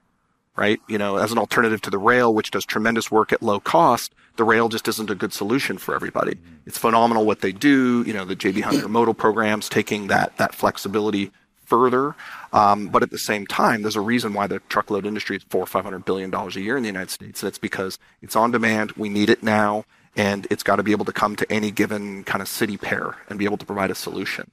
right? 0.56 0.80
You 0.88 0.98
know, 0.98 1.18
as 1.18 1.32
an 1.32 1.38
alternative 1.38 1.82
to 1.82 1.90
the 1.90 1.98
rail, 1.98 2.34
which 2.34 2.52
does 2.52 2.66
tremendous 2.66 3.10
work 3.10 3.34
at 3.34 3.42
low 3.42 3.60
cost, 3.60 4.14
the 4.36 4.44
rail 4.44 4.70
just 4.70 4.88
isn't 4.88 5.10
a 5.10 5.16
good 5.16 5.34
solution 5.34 5.78
for 5.78 5.96
everybody. 5.96 6.38
It's 6.66 6.78
phenomenal 6.78 7.26
what 7.26 7.42
they 7.42 7.52
do. 7.52 8.04
You 8.06 8.14
know, 8.14 8.26
the 8.26 8.36
JB 8.36 8.62
Hunt 8.62 8.90
modal 8.90 9.14
programs 9.14 9.70
taking 9.70 10.08
that 10.08 10.38
that 10.38 10.54
flexibility 10.54 11.32
further, 11.66 12.16
um, 12.54 12.90
but 12.90 13.02
at 13.02 13.10
the 13.10 13.18
same 13.18 13.48
time, 13.48 13.82
there's 13.82 13.96
a 13.96 14.02
reason 14.02 14.34
why 14.34 14.46
the 14.46 14.60
truckload 14.70 15.06
industry 15.06 15.38
is 15.38 15.44
four 15.50 15.64
or 15.64 15.68
five 15.68 15.84
hundred 15.84 16.06
billion 16.06 16.30
dollars 16.30 16.56
a 16.56 16.62
year 16.62 16.78
in 16.78 16.84
the 16.84 16.90
United 16.90 17.10
States. 17.10 17.42
And 17.42 17.48
it's 17.48 17.58
because 17.58 17.98
it's 18.22 18.36
on 18.36 18.52
demand. 18.52 18.92
We 18.92 19.10
need 19.10 19.30
it 19.30 19.42
now, 19.42 19.86
and 20.16 20.46
it's 20.52 20.64
got 20.64 20.76
to 20.76 20.84
be 20.84 20.92
able 20.92 21.06
to 21.06 21.14
come 21.14 21.36
to 21.38 21.52
any 21.52 21.72
given 21.72 22.24
kind 22.24 22.42
of 22.42 22.48
city 22.48 22.78
pair 22.78 23.16
and 23.30 23.40
be 23.40 23.46
able 23.46 23.58
to 23.58 23.66
provide 23.66 23.90
a 23.90 23.96
solution. 23.96 24.52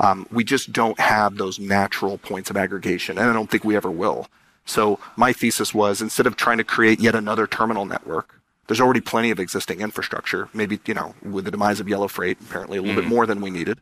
Um, 0.00 0.26
we 0.30 0.44
just 0.44 0.72
don't 0.72 0.98
have 0.98 1.36
those 1.36 1.58
natural 1.58 2.18
points 2.18 2.50
of 2.50 2.56
aggregation, 2.56 3.18
and 3.18 3.30
I 3.30 3.32
don't 3.32 3.50
think 3.50 3.64
we 3.64 3.76
ever 3.76 3.90
will. 3.90 4.28
So 4.64 4.98
my 5.16 5.32
thesis 5.32 5.74
was 5.74 6.00
instead 6.00 6.26
of 6.26 6.36
trying 6.36 6.58
to 6.58 6.64
create 6.64 7.00
yet 7.00 7.14
another 7.14 7.46
terminal 7.46 7.84
network, 7.84 8.40
there's 8.66 8.80
already 8.80 9.00
plenty 9.00 9.30
of 9.30 9.38
existing 9.38 9.80
infrastructure. 9.80 10.48
Maybe 10.54 10.80
you 10.86 10.94
know, 10.94 11.14
with 11.22 11.44
the 11.44 11.50
demise 11.50 11.80
of 11.80 11.88
Yellow 11.88 12.08
Freight, 12.08 12.38
apparently 12.40 12.78
a 12.78 12.82
little 12.82 13.00
mm. 13.00 13.04
bit 13.04 13.08
more 13.08 13.26
than 13.26 13.40
we 13.40 13.50
needed. 13.50 13.78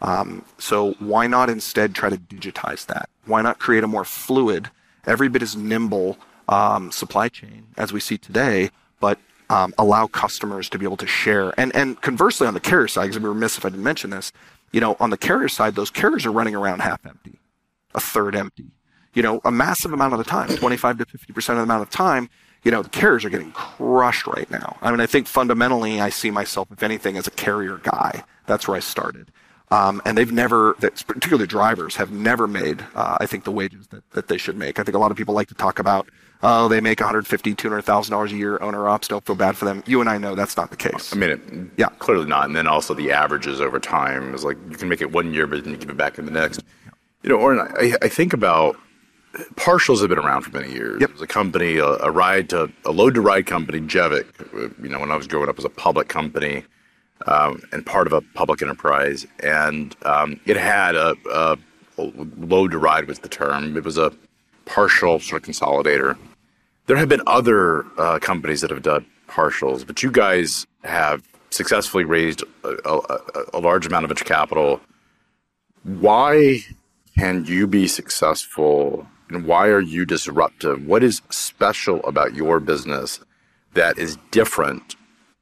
Um, 0.00 0.44
so 0.58 0.92
why 0.98 1.26
not 1.26 1.48
instead 1.48 1.94
try 1.94 2.10
to 2.10 2.16
digitize 2.16 2.86
that? 2.86 3.08
Why 3.26 3.40
not 3.40 3.60
create 3.60 3.84
a 3.84 3.86
more 3.86 4.04
fluid, 4.04 4.68
every 5.06 5.28
bit 5.28 5.42
as 5.42 5.54
nimble 5.54 6.18
um, 6.48 6.90
supply 6.90 7.28
chain 7.28 7.66
as 7.76 7.92
we 7.92 8.00
see 8.00 8.18
today, 8.18 8.70
but 9.00 9.18
um, 9.48 9.74
allow 9.78 10.06
customers 10.06 10.68
to 10.70 10.78
be 10.78 10.84
able 10.84 10.96
to 10.96 11.06
share. 11.06 11.52
And 11.58 11.74
and 11.76 12.00
conversely, 12.00 12.46
on 12.46 12.54
the 12.54 12.60
carrier 12.60 12.88
side, 12.88 13.02
because 13.02 13.16
I'd 13.16 13.22
be 13.22 13.28
remiss 13.28 13.58
if 13.58 13.64
I 13.64 13.68
didn't 13.68 13.84
mention 13.84 14.10
this, 14.10 14.32
you 14.72 14.80
know, 14.80 14.96
on 15.00 15.10
the 15.10 15.18
carrier 15.18 15.48
side, 15.48 15.74
those 15.74 15.90
carriers 15.90 16.26
are 16.26 16.32
running 16.32 16.54
around 16.54 16.80
half 16.80 17.04
empty, 17.06 17.38
a 17.94 18.00
third 18.00 18.34
empty. 18.34 18.70
You 19.14 19.22
know, 19.22 19.40
a 19.44 19.52
massive 19.52 19.92
amount 19.92 20.14
of 20.14 20.18
the 20.18 20.24
time, 20.24 20.48
25 20.48 20.98
to 20.98 21.04
50% 21.04 21.36
of 21.36 21.56
the 21.56 21.62
amount 21.62 21.82
of 21.82 21.90
time, 21.90 22.30
you 22.64 22.70
know, 22.70 22.82
the 22.82 22.88
carriers 22.88 23.24
are 23.24 23.30
getting 23.30 23.52
crushed 23.52 24.26
right 24.26 24.50
now. 24.50 24.78
I 24.80 24.90
mean, 24.90 25.00
I 25.00 25.06
think 25.06 25.26
fundamentally, 25.26 26.00
I 26.00 26.08
see 26.08 26.30
myself, 26.30 26.68
if 26.70 26.82
anything, 26.82 27.16
as 27.16 27.26
a 27.26 27.30
carrier 27.30 27.78
guy. 27.82 28.24
That's 28.46 28.66
where 28.66 28.76
I 28.76 28.80
started. 28.80 29.30
Um, 29.70 30.00
and 30.04 30.16
they've 30.16 30.30
never, 30.30 30.74
particularly 30.74 31.46
drivers, 31.46 31.96
have 31.96 32.10
never 32.10 32.46
made, 32.46 32.84
uh, 32.94 33.16
I 33.20 33.26
think, 33.26 33.44
the 33.44 33.50
wages 33.50 33.88
that, 33.88 34.08
that 34.10 34.28
they 34.28 34.38
should 34.38 34.56
make. 34.56 34.78
I 34.78 34.82
think 34.82 34.94
a 34.94 34.98
lot 34.98 35.10
of 35.10 35.16
people 35.16 35.34
like 35.34 35.48
to 35.48 35.54
talk 35.54 35.78
about 35.78 36.08
oh, 36.42 36.68
they 36.68 36.80
make 36.80 37.00
150, 37.00 37.54
200,000 37.54 38.10
dollars 38.10 38.32
a 38.32 38.36
year. 38.36 38.60
Owner 38.62 38.88
ops 38.88 39.08
don't 39.08 39.24
feel 39.24 39.36
bad 39.36 39.56
for 39.56 39.64
them. 39.64 39.82
You 39.86 40.00
and 40.00 40.08
I 40.08 40.18
know 40.18 40.34
that's 40.34 40.56
not 40.56 40.70
the 40.70 40.76
case. 40.76 41.12
I 41.12 41.16
mean, 41.16 41.30
it, 41.30 41.40
yeah, 41.76 41.88
clearly 41.98 42.26
not. 42.26 42.46
And 42.46 42.56
then 42.56 42.66
also 42.66 42.94
the 42.94 43.12
averages 43.12 43.60
over 43.60 43.78
time 43.78 44.34
is 44.34 44.44
like 44.44 44.56
you 44.70 44.76
can 44.76 44.88
make 44.88 45.00
it 45.00 45.12
one 45.12 45.32
year, 45.32 45.46
but 45.46 45.64
then 45.64 45.72
you 45.72 45.78
give 45.78 45.90
it 45.90 45.96
back 45.96 46.18
in 46.18 46.24
the 46.24 46.32
next. 46.32 46.62
You 47.22 47.30
know, 47.30 47.36
or 47.36 47.60
I, 47.60 47.94
I 48.02 48.08
think 48.08 48.32
about 48.32 48.76
partials 49.54 50.00
have 50.00 50.08
been 50.08 50.18
around 50.18 50.42
for 50.42 50.50
many 50.50 50.72
years. 50.72 51.00
Yep. 51.00 51.10
It 51.10 51.12
was 51.14 51.22
a 51.22 51.26
company, 51.26 51.78
a, 51.78 51.86
a 51.86 52.10
ride 52.10 52.50
to 52.50 52.70
a 52.84 52.90
load 52.90 53.14
to 53.14 53.20
ride 53.20 53.46
company, 53.46 53.80
Jevic. 53.80 54.26
You 54.82 54.88
know, 54.88 55.00
when 55.00 55.10
I 55.10 55.16
was 55.16 55.26
growing 55.26 55.48
up, 55.48 55.54
it 55.54 55.58
was 55.58 55.64
a 55.64 55.70
public 55.70 56.08
company 56.08 56.64
um, 57.26 57.62
and 57.72 57.84
part 57.84 58.06
of 58.06 58.12
a 58.12 58.20
public 58.20 58.62
enterprise, 58.62 59.26
and 59.42 59.96
um, 60.04 60.40
it 60.46 60.56
had 60.56 60.94
a, 60.94 61.14
a 61.32 61.58
load 61.96 62.72
to 62.72 62.78
ride 62.78 63.06
was 63.06 63.20
the 63.20 63.28
term. 63.28 63.76
It 63.76 63.84
was 63.84 63.98
a 63.98 64.12
partial 64.64 65.20
sort 65.20 65.42
of 65.42 65.48
consolidator. 65.48 66.16
There 66.86 66.96
have 66.96 67.08
been 67.08 67.22
other 67.26 67.84
uh, 67.98 68.18
companies 68.18 68.60
that 68.60 68.70
have 68.70 68.82
done 68.82 69.06
partials, 69.28 69.86
but 69.86 70.02
you 70.02 70.10
guys 70.10 70.66
have 70.84 71.22
successfully 71.50 72.04
raised 72.04 72.42
a, 72.64 72.68
a, 72.84 73.18
a 73.54 73.58
large 73.60 73.86
amount 73.86 74.04
of 74.04 74.08
venture 74.08 74.24
capital. 74.24 74.80
Why 75.84 76.60
can 77.18 77.44
you 77.44 77.66
be 77.66 77.86
successful 77.86 79.06
and 79.28 79.46
why 79.46 79.68
are 79.68 79.80
you 79.80 80.04
disruptive? 80.04 80.86
What 80.86 81.02
is 81.02 81.22
special 81.30 82.04
about 82.04 82.34
your 82.34 82.60
business 82.60 83.20
that 83.74 83.98
is 83.98 84.18
different 84.30 84.96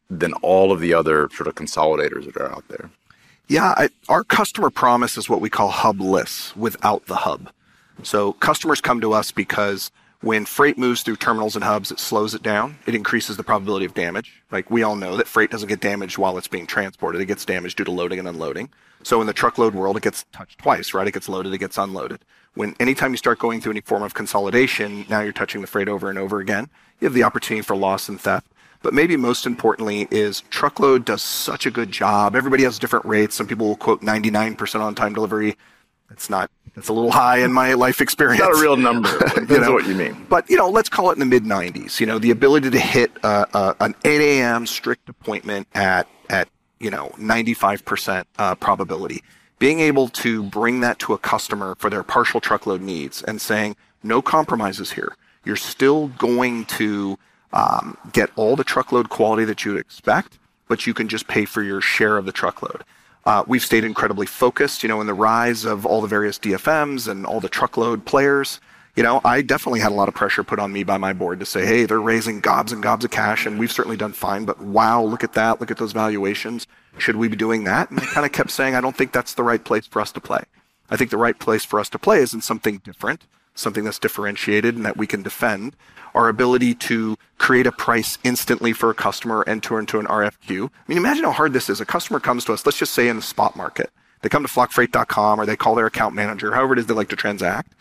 than 0.09 0.33
all 0.35 0.73
of 0.73 0.81
the 0.81 0.95
other 0.95 1.29
sort 1.33 1.47
of 1.47 1.55
consolidators 1.55 2.27
that 2.27 2.37
are 2.37 2.53
out 2.53 2.69
there? 2.69 2.91
Yeah, 3.49 3.75
I, 3.77 3.89
our 4.09 4.23
customer 4.23 4.71
promise 4.71 5.17
is 5.17 5.29
what 5.29 5.41
we 5.41 5.51
call 5.51 5.73
hubless 5.73 6.55
without 6.57 7.07
the 7.07 7.17
hub. 7.17 7.51
So 8.03 8.35
customers 8.35 8.81
come 8.81 9.01
to 9.01 9.13
us 9.13 9.33
because 9.33 9.91
when 10.23 10.45
freight 10.45 10.77
moves 10.77 11.03
through 11.03 11.17
terminals 11.17 11.55
and 11.55 11.65
hubs, 11.65 11.91
it 11.91 11.99
slows 11.99 12.35
it 12.35 12.43
down. 12.43 12.79
It 12.87 12.95
increases 12.95 13.37
the 13.37 13.43
probability 13.43 13.87
of 13.87 13.95
damage. 13.95 14.43
Like 14.51 14.71
we 14.71 14.83
all 14.83 14.97
know 14.97 15.17
that 15.17 15.27
freight 15.27 15.51
doesn't 15.51 15.69
get 15.69 15.81
damaged 15.81 16.19
while 16.19 16.37
it's 16.37 16.49
being 16.49 16.67
transported. 16.67 17.21
It 17.21 17.27
gets 17.27 17.45
damaged 17.45 17.79
due 17.79 17.85
to 17.85 17.91
loading 17.91 18.19
and 18.19 18.29
unloading. 18.29 18.69
So 19.03 19.21
in 19.23 19.27
the 19.27 19.33
truckload 19.33 19.75
world, 19.75 19.97
it 19.97 20.03
gets 20.03 20.25
touched 20.31 20.59
twice, 20.59 20.93
right? 20.93 21.09
It 21.09 21.15
gets 21.15 21.29
loaded, 21.29 21.55
it 21.55 21.59
gets 21.59 21.79
unloaded. 21.79 22.21
When 22.55 22.77
anytime 22.81 23.13
you 23.13 23.17
start 23.17 23.39
going 23.39 23.61
through 23.61 23.73
any 23.73 23.81
form 23.81 24.03
of 24.03 24.13
consolidation, 24.13 25.07
now 25.09 25.21
you're 25.21 25.33
touching 25.33 25.63
the 25.63 25.67
freight 25.67 25.89
over 25.89 26.11
and 26.11 26.19
over 26.19 26.39
again. 26.39 26.69
You 27.01 27.07
have 27.07 27.15
the 27.15 27.23
opportunity 27.23 27.63
for 27.63 27.75
loss 27.75 28.09
and 28.09 28.21
theft. 28.21 28.47
But 28.83 28.95
maybe 28.95 29.17
most 29.17 29.47
importantly 29.47 30.09
is 30.11 30.43
truckload 30.51 31.05
does 31.05 31.23
such 31.23 31.67
a 31.67 31.71
good 31.71 31.91
job. 31.91 32.35
Everybody 32.35 32.65
has 32.65 32.79
different 32.79 33.05
rates. 33.05 33.35
Some 33.37 33.47
people 33.47 33.69
will 33.69 33.77
quote 33.77 34.03
99% 34.03 34.81
on 34.81 34.95
time 34.95 35.13
delivery. 35.13 35.57
It's 36.11 36.29
not, 36.29 36.51
it's 36.77 36.89
a 36.89 36.93
little 36.93 37.11
high 37.11 37.39
in 37.39 37.53
my 37.53 37.75
life 37.75 38.01
experience. 38.01 38.41
Not 38.41 38.57
a 38.57 38.61
real 38.61 38.77
number. 38.77 39.11
Depends 39.19 39.51
You 39.51 39.61
know, 39.61 39.73
what 39.73 39.87
you 39.87 39.95
mean. 39.95 40.27
But 40.29 40.49
you 40.51 40.57
know, 40.57 40.69
let's 40.69 40.89
call 40.89 41.11
it 41.11 41.15
in 41.15 41.21
the 41.21 41.27
mid 41.27 41.45
90s. 41.45 42.01
You 42.01 42.07
know, 42.07 42.19
the 42.19 42.31
ability 42.31 42.71
to 42.71 42.79
hit 42.81 43.13
uh, 43.23 43.47
uh, 43.53 43.75
an 43.81 43.95
8 44.05 44.21
a.m. 44.21 44.67
strict 44.67 45.09
appointment 45.09 45.69
at 45.75 46.09
at 46.29 46.49
you 46.79 46.91
know 46.91 47.09
95% 47.17 48.25
uh, 48.39 48.55
probability. 48.57 49.23
Being 49.59 49.81
able 49.81 50.09
to 50.09 50.43
bring 50.45 50.81
that 50.81 50.99
to 51.01 51.13
a 51.13 51.19
customer 51.19 51.75
for 51.79 51.91
their 51.91 52.03
partial 52.03 52.41
truckload 52.41 52.81
needs 52.81 53.23
and 53.23 53.41
saying 53.41 53.77
no 54.03 54.23
compromises 54.23 54.93
here. 54.93 55.15
You're 55.45 55.57
still 55.57 56.09
going 56.09 56.65
to 56.67 57.19
um, 57.53 57.97
get 58.13 58.31
all 58.37 58.57
the 58.57 58.65
truckload 58.65 59.11
quality 59.11 59.45
that 59.45 59.65
you 59.65 59.73
would 59.73 59.81
expect, 59.81 60.39
but 60.69 60.87
you 60.87 60.95
can 60.95 61.09
just 61.09 61.27
pay 61.29 61.45
for 61.45 61.63
your 61.63 61.81
share 61.81 62.17
of 62.17 62.25
the 62.25 62.33
truckload. 62.33 62.85
Uh, 63.27 63.45
we've 63.47 63.63
stayed 63.63 63.85
incredibly 63.85 64.27
focused, 64.27 64.83
you 64.83 64.89
know, 64.89 65.01
in 65.01 65.07
the 65.07 65.15
rise 65.15 65.65
of 65.65 65.85
all 65.85 66.01
the 66.01 66.09
various 66.09 66.39
DFMs 66.39 67.07
and 67.07 67.27
all 67.27 67.41
the 67.41 67.49
truckload 67.49 68.05
players. 68.05 68.61
You 68.97 69.03
know, 69.03 69.21
I 69.25 69.43
definitely 69.43 69.81
had 69.81 69.93
a 69.93 69.95
lot 69.95 70.09
of 70.09 70.15
pressure 70.15 70.43
put 70.43 70.59
on 70.59 70.73
me 70.73 70.83
by 70.83 70.99
my 70.99 71.13
board 71.13 71.39
to 71.41 71.47
say, 71.47 71.65
hey, 71.65 71.85
they're 71.85 72.01
raising 72.01 72.41
gobs 72.41 72.73
and 72.73 72.83
gobs 72.83 73.05
of 73.05 73.11
cash, 73.11 73.47
and 73.47 73.59
we've 73.59 73.71
certainly 73.71 73.97
done 73.97 74.13
fine, 74.13 74.45
but 74.45 74.61
wow, 74.61 75.03
look 75.03 75.23
at 75.23 75.35
that, 75.35 75.61
look 75.61 75.71
at 75.71 75.77
those 75.77 75.93
valuations. 75.93 76.67
Should 76.99 77.17
we 77.17 77.29
be 77.29 77.37
doing 77.37 77.65
that? 77.65 77.91
And 77.91 78.01
I 78.01 78.05
kind 78.07 78.27
of 78.27 78.33
kept 78.33 78.51
saying, 78.51 78.75
I 78.75 78.81
don't 78.81 78.97
think 78.97 79.13
that's 79.13 79.35
the 79.35 79.45
right 79.45 79.63
place 79.63 79.87
for 79.87 80.01
us 80.01 80.13
to 80.13 80.21
play. 80.21 80.43
I 80.91 80.97
think 80.97 81.11
the 81.11 81.17
right 81.17 81.39
place 81.39 81.65
for 81.65 81.79
us 81.79 81.89
to 81.91 81.99
play 81.99 82.19
is 82.19 82.35
in 82.35 82.41
something 82.41 82.79
different, 82.79 83.27
something 83.55 83.85
that's 83.85 83.99
differentiated 83.99 84.75
and 84.75 84.85
that 84.85 84.97
we 84.97 85.07
can 85.07 85.23
defend. 85.23 85.77
Our 86.15 86.29
ability 86.29 86.75
to 86.75 87.17
create 87.39 87.67
a 87.67 87.73
price 87.73 88.19
instantly 88.25 88.73
for 88.73 88.91
a 88.91 88.95
customer, 88.95 89.45
enter 89.47 89.79
into 89.79 89.99
an 89.99 90.07
RFQ. 90.07 90.67
I 90.69 90.83
mean, 90.89 90.99
imagine 90.99 91.25
how 91.25 91.33
hard 91.33 91.53
this 91.53 91.71
is. 91.71 91.81
A 91.81 91.87
customer 91.87 92.21
comes 92.21 92.45
to 92.47 92.53
us, 92.53 92.67
let's 92.67 92.79
just 92.79 92.93
say 92.93 93.09
in 93.09 93.17
the 93.17 93.23
spot 93.23 93.57
market. 93.57 93.91
They 94.23 94.29
come 94.29 94.45
to 94.45 94.53
flockfreight.com 94.53 95.41
or 95.41 95.47
they 95.47 95.57
call 95.57 95.75
their 95.75 95.87
account 95.87 96.15
manager, 96.15 96.53
however 96.53 96.75
it 96.75 96.79
is 96.79 96.87
they 96.87 96.95
like 96.95 97.09
to 97.09 97.17
transact. 97.17 97.73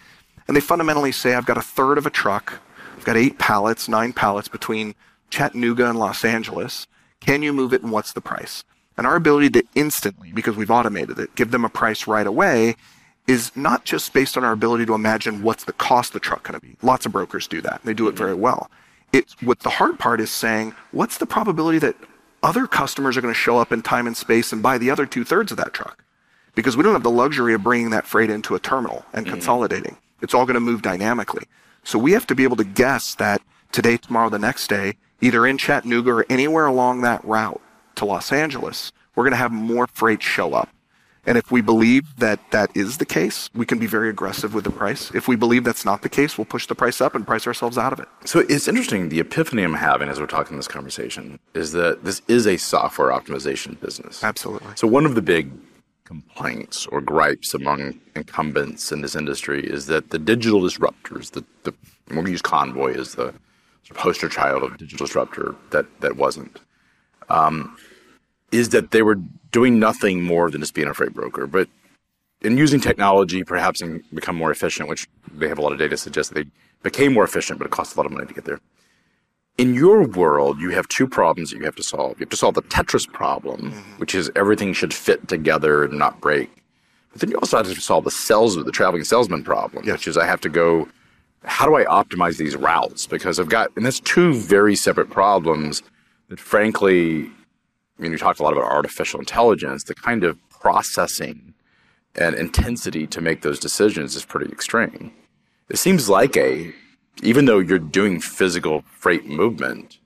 And 0.48 0.56
they 0.56 0.62
fundamentally 0.62 1.12
say, 1.12 1.36
I've 1.36 1.46
got 1.46 1.58
a 1.58 1.62
third 1.62 1.98
of 1.98 2.06
a 2.06 2.10
truck. 2.10 2.60
I've 2.98 3.06
got 3.06 3.18
eight 3.18 3.38
pallets, 3.38 3.88
nine 3.88 4.14
pallets 4.14 4.48
between 4.48 4.96
Chattanooga 5.30 5.90
and 5.90 6.00
Los 6.00 6.24
Angeles. 6.26 6.88
Can 7.20 7.44
you 7.44 7.54
move 7.54 7.74
it 7.74 7.84
and 7.84 7.92
what's 7.92 8.14
the 8.14 8.22
price? 8.22 8.64
And 8.98 9.06
our 9.06 9.16
ability 9.16 9.50
to 9.52 9.64
instantly, 9.76 10.32
because 10.32 10.56
we've 10.56 10.72
automated 10.72 11.20
it, 11.20 11.36
give 11.36 11.52
them 11.52 11.66
a 11.66 11.70
price 11.70 12.08
right 12.08 12.28
away 12.28 12.76
is 13.30 13.56
not 13.56 13.86
just 13.86 14.12
based 14.12 14.36
on 14.38 14.44
our 14.44 14.52
ability 14.52 14.88
to 14.88 14.96
imagine 14.96 15.44
what's 15.44 15.64
the 15.64 15.74
cost 15.74 16.10
of 16.10 16.14
the 16.14 16.20
truck 16.20 16.42
going 16.44 16.60
to 16.60 16.66
be. 16.66 16.76
Lots 16.82 17.06
of 17.06 17.12
brokers 17.12 17.48
do 17.48 17.62
that. 17.62 17.80
They 17.84 17.94
do 17.94 18.08
it 18.08 18.16
very 18.16 18.32
mm-hmm. 18.32 18.42
well. 18.42 18.72
It's 19.14 19.40
what 19.44 19.60
the 19.60 19.70
hard 19.70 20.00
part 20.00 20.20
is 20.20 20.32
saying, 20.32 20.74
what's 20.92 21.20
the 21.20 21.28
probability 21.28 21.78
that 21.78 21.96
other 22.42 22.66
customers 22.66 23.16
are 23.16 23.22
going 23.22 23.34
to 23.34 23.40
show 23.40 23.60
up 23.60 23.72
in 23.72 23.84
time 23.84 24.08
and 24.08 24.18
space 24.18 24.52
and 24.52 24.64
buy 24.64 24.80
the 24.80 24.90
other 24.90 25.06
two 25.06 25.24
thirds 25.24 25.52
of 25.52 25.58
that 25.58 25.74
truck? 25.74 26.04
Because 26.56 26.76
we 26.76 26.82
don't 26.82 26.94
have 26.94 27.04
the 27.04 27.12
luxury 27.12 27.54
of 27.54 27.62
bringing 27.62 27.92
that 27.92 28.08
freight 28.08 28.32
into 28.32 28.56
a 28.56 28.60
terminal 28.60 29.06
and 29.14 29.28
mm-hmm. 29.28 29.36
consolidating. 29.36 29.98
It's 30.22 30.34
all 30.34 30.46
going 30.46 30.56
to 30.56 30.60
move 30.60 30.82
dynamically. 30.82 31.46
So 31.84 32.00
we 32.00 32.14
have 32.14 32.26
to 32.28 32.36
be 32.36 32.44
able 32.44 32.58
to 32.58 32.64
guess 32.64 33.14
that 33.16 33.44
today, 33.72 33.98
tomorrow, 33.98 34.30
the 34.30 34.40
next 34.40 34.68
day, 34.68 34.98
either 35.22 35.46
in 35.46 35.60
Chattanooga 35.60 36.12
or 36.12 36.26
anywhere 36.32 36.66
along 36.66 37.02
that 37.02 37.24
route 37.24 37.62
to 37.96 38.06
Los 38.06 38.32
Angeles, 38.32 38.92
we're 39.16 39.24
going 39.24 39.34
to 39.34 39.38
have 39.38 39.52
more 39.52 39.86
freight 39.86 40.24
show 40.24 40.56
up. 40.56 40.70
And 41.26 41.38
if 41.38 41.52
we 41.52 41.62
believe 41.62 42.16
that 42.18 42.40
that 42.52 42.72
is 42.76 42.98
the 42.98 43.06
case, 43.06 43.50
we 43.54 43.66
can 43.66 43.78
be 43.78 43.88
very 43.88 44.10
aggressive 44.10 44.54
with 44.54 44.64
the 44.64 44.72
price. 44.72 45.12
If 45.14 45.28
we 45.28 45.36
believe 45.36 45.64
that's 45.64 45.86
not 45.86 46.02
the 46.02 46.10
case, 46.10 46.38
we'll 46.38 46.46
push 46.46 46.66
the 46.66 46.76
price 46.76 47.02
up 47.02 47.14
and 47.14 47.26
price 47.26 47.46
ourselves 47.46 47.78
out 47.78 47.94
of 47.94 48.00
it. 48.00 48.08
So 48.26 48.40
it's 48.40 48.68
interesting. 48.68 49.10
The 49.10 49.20
epiphany 49.20 49.64
I'm 49.64 49.74
having 49.74 50.10
as 50.10 50.20
we're 50.20 50.28
talking 50.28 50.58
this 50.58 50.68
conversation 50.68 51.40
is 51.54 51.72
that 51.74 52.04
this 52.04 52.22
is 52.28 52.48
a 52.48 52.58
software 52.58 53.10
optimization 53.10 53.80
business. 53.80 54.24
Absolutely. 54.24 54.72
So 54.76 54.88
one 54.88 55.06
of 55.06 55.16
the 55.16 55.22
big 55.22 55.52
complaints 56.06 56.88
or 56.88 57.02
gripes 57.02 57.54
among 57.54 58.00
incumbents 58.16 58.92
in 58.92 59.02
this 59.02 59.16
industry 59.16 59.64
is 59.64 59.86
that 59.86 60.10
the 60.10 60.18
digital 60.18 60.62
disruptors, 60.62 61.32
the, 61.32 61.46
the 61.64 61.74
we're 62.08 62.16
going 62.16 62.26
to 62.26 62.32
use 62.32 62.42
Convoy 62.42 62.96
as 62.98 63.14
the 63.14 63.26
sort 63.26 63.92
of 63.92 63.98
poster 63.98 64.28
child 64.28 64.64
of 64.64 64.76
digital 64.78 65.06
disruptor 65.06 65.56
that 65.70 65.86
that 66.02 66.16
wasn't, 66.16 66.60
um, 67.30 67.78
is 68.52 68.70
that 68.70 68.90
they 68.90 69.04
were 69.04 69.18
doing 69.52 69.80
nothing 69.80 70.22
more 70.24 70.50
than 70.50 70.62
just 70.62 70.74
being 70.74 70.88
a 70.88 70.94
freight 70.94 71.14
broker, 71.14 71.48
but 71.48 71.68
in 72.42 72.58
using 72.58 72.80
technology, 72.80 73.44
perhaps 73.44 73.82
and 73.82 74.04
become 74.14 74.36
more 74.36 74.52
efficient, 74.52 74.88
which 74.88 75.08
they 75.34 75.48
have 75.48 75.58
a 75.58 75.62
lot 75.62 75.74
of 75.74 75.80
data 75.80 75.98
suggests 75.98 76.32
that 76.32 76.44
they 76.44 76.50
became 76.84 77.14
more 77.14 77.24
efficient, 77.24 77.60
but 77.60 77.66
it 77.66 77.72
costs 77.72 77.96
a 77.96 77.98
lot 77.98 78.06
of 78.06 78.12
money 78.12 78.26
to 78.26 78.34
get 78.34 78.46
there. 78.46 78.60
In 79.58 79.74
your 79.74 80.08
world, 80.08 80.62
you 80.62 80.70
have 80.70 80.88
two 80.88 81.06
problems 81.06 81.52
that 81.52 81.58
you 81.58 81.66
have 81.66 81.76
to 81.76 81.84
solve. 81.84 82.12
You 82.12 82.24
have 82.24 82.30
to 82.30 82.38
solve 82.38 82.56
the 82.56 82.62
Tetris 82.62 83.12
problem, 83.12 83.72
mm-hmm. 83.72 83.92
which 83.98 84.16
is 84.16 84.32
everything 84.36 84.72
should 84.72 84.94
fit 84.94 85.28
together 85.28 85.84
and 85.84 86.00
not 86.00 86.22
break. 86.22 86.50
But 87.12 87.22
then 87.22 87.32
you 87.32 87.38
also 87.38 87.58
have 87.58 87.68
to 87.68 87.82
solve 87.82 88.06
the 88.06 88.12
sales, 88.12 88.56
the 88.56 88.72
traveling 88.72 89.04
salesman 89.04 89.44
problem, 89.44 89.84
Yes. 89.86 89.94
which 89.94 90.08
is 90.08 90.18
I 90.18 90.26
have 90.26 90.40
to 90.42 90.50
go, 90.50 90.88
how 91.44 91.66
do 91.66 91.76
I 91.76 91.84
optimize 91.86 92.38
these 92.38 92.56
routes? 92.56 93.06
Because 93.06 93.38
I've 93.40 93.50
got, 93.50 93.72
and 93.76 93.86
that's 93.86 94.00
two 94.00 94.34
very 94.34 94.76
separate 94.76 95.10
problems 95.10 95.84
that 96.30 96.40
frankly, 96.40 97.30
I 98.00 98.02
mean, 98.02 98.14
you 98.14 98.18
talked 98.18 98.40
a 98.40 98.44
lot 98.44 98.54
about 98.54 98.64
artificial 98.64 99.20
intelligence, 99.20 99.84
the 99.84 99.96
kind 99.96 100.24
of 100.24 100.38
processing 100.50 101.54
and 102.16 102.34
intensity 102.36 103.06
to 103.08 103.22
make 103.22 103.42
those 103.42 103.60
decisions 103.60 104.16
is 104.16 104.26
pretty 104.26 104.52
extreme. 104.52 105.12
It 105.68 105.78
seems 105.78 106.10
like 106.10 106.38
a, 106.38 106.74
even 107.22 107.46
though 107.46 107.60
you're 107.60 107.78
doing 107.78 108.22
physical 108.22 108.84
freight 108.88 109.26
movement, 109.26 110.00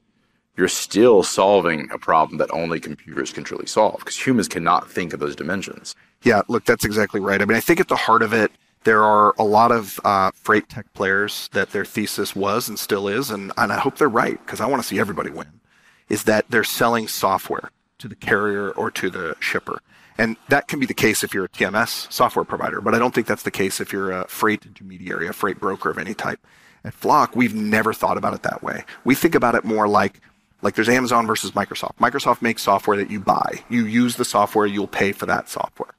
you're 0.57 0.67
still 0.67 1.23
solving 1.23 1.89
a 1.91 1.97
problem 1.97 2.37
that 2.39 2.51
only 2.51 2.79
computers 2.79 3.31
can 3.31 3.43
truly 3.43 3.65
solve 3.65 3.99
because 3.99 4.25
humans 4.25 4.47
cannot 4.47 4.89
think 4.89 5.13
of 5.13 5.19
those 5.19 5.35
dimensions. 5.35 5.95
Yeah, 6.23 6.41
look, 6.47 6.65
that's 6.65 6.85
exactly 6.85 7.19
right. 7.19 7.41
I 7.41 7.45
mean, 7.45 7.57
I 7.57 7.61
think 7.61 7.79
at 7.79 7.87
the 7.87 7.95
heart 7.95 8.21
of 8.21 8.33
it, 8.33 8.51
there 8.83 9.03
are 9.03 9.33
a 9.39 9.43
lot 9.43 9.71
of 9.71 9.99
uh, 10.03 10.31
freight 10.33 10.67
tech 10.67 10.91
players 10.93 11.49
that 11.53 11.71
their 11.71 11.85
thesis 11.85 12.35
was 12.35 12.67
and 12.67 12.77
still 12.77 13.07
is, 13.07 13.29
and, 13.29 13.51
and 13.57 13.71
I 13.71 13.79
hope 13.79 13.97
they're 13.97 14.09
right 14.09 14.39
because 14.45 14.61
I 14.61 14.65
want 14.65 14.81
to 14.81 14.87
see 14.87 14.99
everybody 14.99 15.29
win, 15.29 15.61
is 16.09 16.23
that 16.25 16.45
they're 16.49 16.63
selling 16.63 17.07
software 17.07 17.69
to 18.03 18.09
the 18.09 18.15
carrier 18.15 18.69
or 18.71 18.91
to 18.91 19.09
the 19.09 19.33
shipper. 19.39 19.81
And 20.17 20.35
that 20.49 20.67
can 20.67 20.77
be 20.77 20.85
the 20.85 20.93
case 20.93 21.23
if 21.23 21.33
you're 21.33 21.45
a 21.45 21.49
TMS 21.49 22.11
software 22.11 22.43
provider, 22.43 22.81
but 22.81 22.93
I 22.93 22.99
don't 22.99 23.15
think 23.15 23.27
that's 23.27 23.43
the 23.43 23.49
case 23.49 23.79
if 23.79 23.93
you're 23.93 24.11
a 24.11 24.27
freight 24.27 24.65
intermediary, 24.65 25.25
a 25.27 25.33
freight 25.33 25.57
broker 25.57 25.89
of 25.89 25.97
any 25.97 26.13
type. 26.13 26.45
At 26.83 26.93
Flock, 26.93 27.33
we've 27.33 27.55
never 27.55 27.93
thought 27.93 28.17
about 28.17 28.33
it 28.33 28.43
that 28.43 28.61
way. 28.61 28.83
We 29.05 29.15
think 29.15 29.35
about 29.35 29.55
it 29.55 29.63
more 29.63 29.87
like 29.87 30.19
like 30.61 30.75
there's 30.75 30.89
Amazon 30.89 31.25
versus 31.27 31.51
Microsoft. 31.51 31.95
Microsoft 31.97 32.41
makes 32.41 32.61
software 32.61 32.97
that 32.97 33.09
you 33.09 33.19
buy. 33.19 33.63
You 33.69 33.85
use 33.85 34.15
the 34.17 34.25
software, 34.25 34.65
you'll 34.65 34.87
pay 34.87 35.11
for 35.13 35.25
that 35.25 35.49
software. 35.49 35.93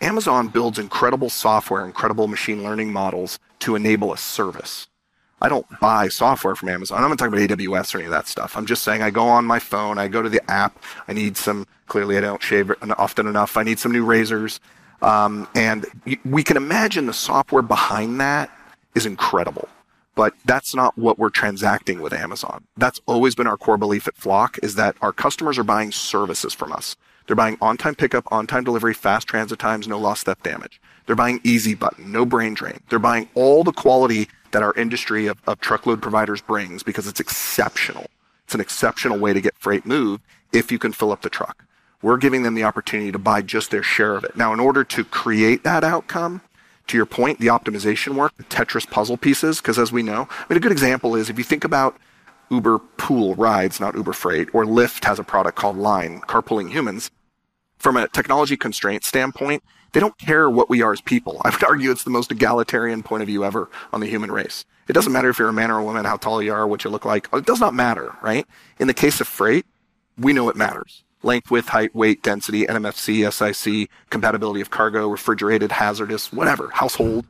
Amazon 0.00 0.48
builds 0.48 0.78
incredible 0.78 1.30
software, 1.30 1.84
incredible 1.84 2.28
machine 2.28 2.62
learning 2.62 2.92
models 2.92 3.38
to 3.60 3.76
enable 3.76 4.12
a 4.12 4.18
service. 4.18 4.88
I 5.40 5.48
don't 5.48 5.66
buy 5.80 6.08
software 6.08 6.54
from 6.54 6.70
Amazon. 6.70 7.02
I'm 7.02 7.10
not 7.10 7.18
talking 7.18 7.34
about 7.34 7.58
AWS 7.58 7.94
or 7.94 7.98
any 7.98 8.06
of 8.06 8.12
that 8.12 8.26
stuff. 8.26 8.56
I'm 8.56 8.66
just 8.66 8.82
saying 8.82 9.02
I 9.02 9.10
go 9.10 9.28
on 9.28 9.44
my 9.44 9.58
phone, 9.58 9.98
I 9.98 10.08
go 10.08 10.22
to 10.22 10.28
the 10.28 10.50
app, 10.50 10.82
I 11.08 11.12
need 11.12 11.36
some, 11.36 11.66
clearly 11.86 12.16
I 12.16 12.20
don't 12.20 12.42
shave 12.42 12.72
often 12.96 13.26
enough, 13.26 13.56
I 13.56 13.62
need 13.62 13.78
some 13.78 13.92
new 13.92 14.04
razors. 14.04 14.60
Um, 15.02 15.46
and 15.54 15.84
we 16.24 16.42
can 16.42 16.56
imagine 16.56 17.06
the 17.06 17.12
software 17.12 17.62
behind 17.62 18.18
that 18.20 18.50
is 18.94 19.04
incredible. 19.04 19.68
But 20.14 20.32
that's 20.46 20.74
not 20.74 20.96
what 20.96 21.18
we're 21.18 21.28
transacting 21.28 22.00
with 22.00 22.14
Amazon. 22.14 22.64
That's 22.78 23.02
always 23.04 23.34
been 23.34 23.46
our 23.46 23.58
core 23.58 23.76
belief 23.76 24.08
at 24.08 24.16
Flock 24.16 24.58
is 24.62 24.74
that 24.76 24.96
our 25.02 25.12
customers 25.12 25.58
are 25.58 25.64
buying 25.64 25.92
services 25.92 26.54
from 26.54 26.72
us. 26.72 26.96
They're 27.26 27.36
buying 27.36 27.58
on-time 27.60 27.96
pickup, 27.96 28.24
on-time 28.32 28.64
delivery, 28.64 28.94
fast 28.94 29.28
transit 29.28 29.58
times, 29.58 29.86
no 29.86 29.98
loss, 29.98 30.22
theft, 30.22 30.42
damage. 30.42 30.80
They're 31.04 31.16
buying 31.16 31.40
easy 31.44 31.74
button, 31.74 32.10
no 32.10 32.24
brain 32.24 32.54
drain. 32.54 32.80
They're 32.88 32.98
buying 32.98 33.28
all 33.34 33.62
the 33.62 33.72
quality 33.72 34.28
that 34.56 34.62
our 34.62 34.72
industry 34.72 35.26
of, 35.26 35.36
of 35.46 35.60
truckload 35.60 36.00
providers 36.00 36.40
brings 36.40 36.82
because 36.82 37.06
it's 37.06 37.20
exceptional. 37.20 38.06
It's 38.44 38.54
an 38.54 38.60
exceptional 38.62 39.18
way 39.18 39.34
to 39.34 39.40
get 39.42 39.54
freight 39.58 39.84
moved 39.84 40.22
if 40.50 40.72
you 40.72 40.78
can 40.78 40.92
fill 40.92 41.12
up 41.12 41.20
the 41.20 41.28
truck. 41.28 41.66
We're 42.00 42.16
giving 42.16 42.42
them 42.42 42.54
the 42.54 42.64
opportunity 42.64 43.12
to 43.12 43.18
buy 43.18 43.42
just 43.42 43.70
their 43.70 43.82
share 43.82 44.16
of 44.16 44.24
it. 44.24 44.34
Now, 44.34 44.54
in 44.54 44.60
order 44.60 44.82
to 44.82 45.04
create 45.04 45.62
that 45.64 45.84
outcome, 45.84 46.40
to 46.86 46.96
your 46.96 47.04
point, 47.04 47.38
the 47.38 47.48
optimization 47.48 48.14
work, 48.14 48.34
the 48.38 48.44
Tetris 48.44 48.88
puzzle 48.88 49.18
pieces, 49.18 49.60
because 49.60 49.78
as 49.78 49.92
we 49.92 50.02
know, 50.02 50.26
I 50.30 50.44
mean, 50.48 50.56
a 50.56 50.60
good 50.60 50.72
example 50.72 51.16
is 51.16 51.28
if 51.28 51.36
you 51.36 51.44
think 51.44 51.62
about 51.62 51.94
Uber 52.48 52.78
pool 52.96 53.34
rides, 53.34 53.78
not 53.78 53.94
Uber 53.94 54.14
freight, 54.14 54.48
or 54.54 54.64
Lyft 54.64 55.04
has 55.04 55.18
a 55.18 55.24
product 55.24 55.58
called 55.58 55.76
Line, 55.76 56.22
carpooling 56.22 56.70
humans. 56.70 57.10
From 57.78 57.96
a 57.96 58.08
technology 58.08 58.56
constraint 58.56 59.04
standpoint, 59.04 59.62
they 59.92 60.00
don't 60.00 60.18
care 60.18 60.50
what 60.50 60.68
we 60.68 60.82
are 60.82 60.92
as 60.92 61.00
people. 61.00 61.40
I 61.44 61.50
would 61.50 61.64
argue 61.64 61.90
it's 61.90 62.04
the 62.04 62.10
most 62.10 62.30
egalitarian 62.30 63.02
point 63.02 63.22
of 63.22 63.28
view 63.28 63.44
ever 63.44 63.70
on 63.92 64.00
the 64.00 64.06
human 64.06 64.30
race. 64.30 64.64
It 64.88 64.92
doesn't 64.92 65.12
matter 65.12 65.28
if 65.28 65.38
you're 65.38 65.48
a 65.48 65.52
man 65.52 65.70
or 65.70 65.78
a 65.78 65.84
woman, 65.84 66.04
how 66.04 66.16
tall 66.16 66.42
you 66.42 66.52
are, 66.52 66.66
what 66.66 66.84
you 66.84 66.90
look 66.90 67.04
like. 67.04 67.28
It 67.32 67.46
does 67.46 67.60
not 67.60 67.74
matter, 67.74 68.14
right? 68.22 68.46
In 68.78 68.86
the 68.86 68.94
case 68.94 69.20
of 69.20 69.26
freight, 69.26 69.66
we 70.16 70.32
know 70.32 70.48
it 70.48 70.56
matters. 70.56 71.02
Length, 71.22 71.50
width, 71.50 71.68
height, 71.68 71.94
weight, 71.94 72.22
density, 72.22 72.66
NMFC, 72.66 73.32
SIC, 73.32 73.90
compatibility 74.10 74.60
of 74.60 74.70
cargo, 74.70 75.08
refrigerated, 75.08 75.72
hazardous, 75.72 76.32
whatever, 76.32 76.70
household, 76.70 77.26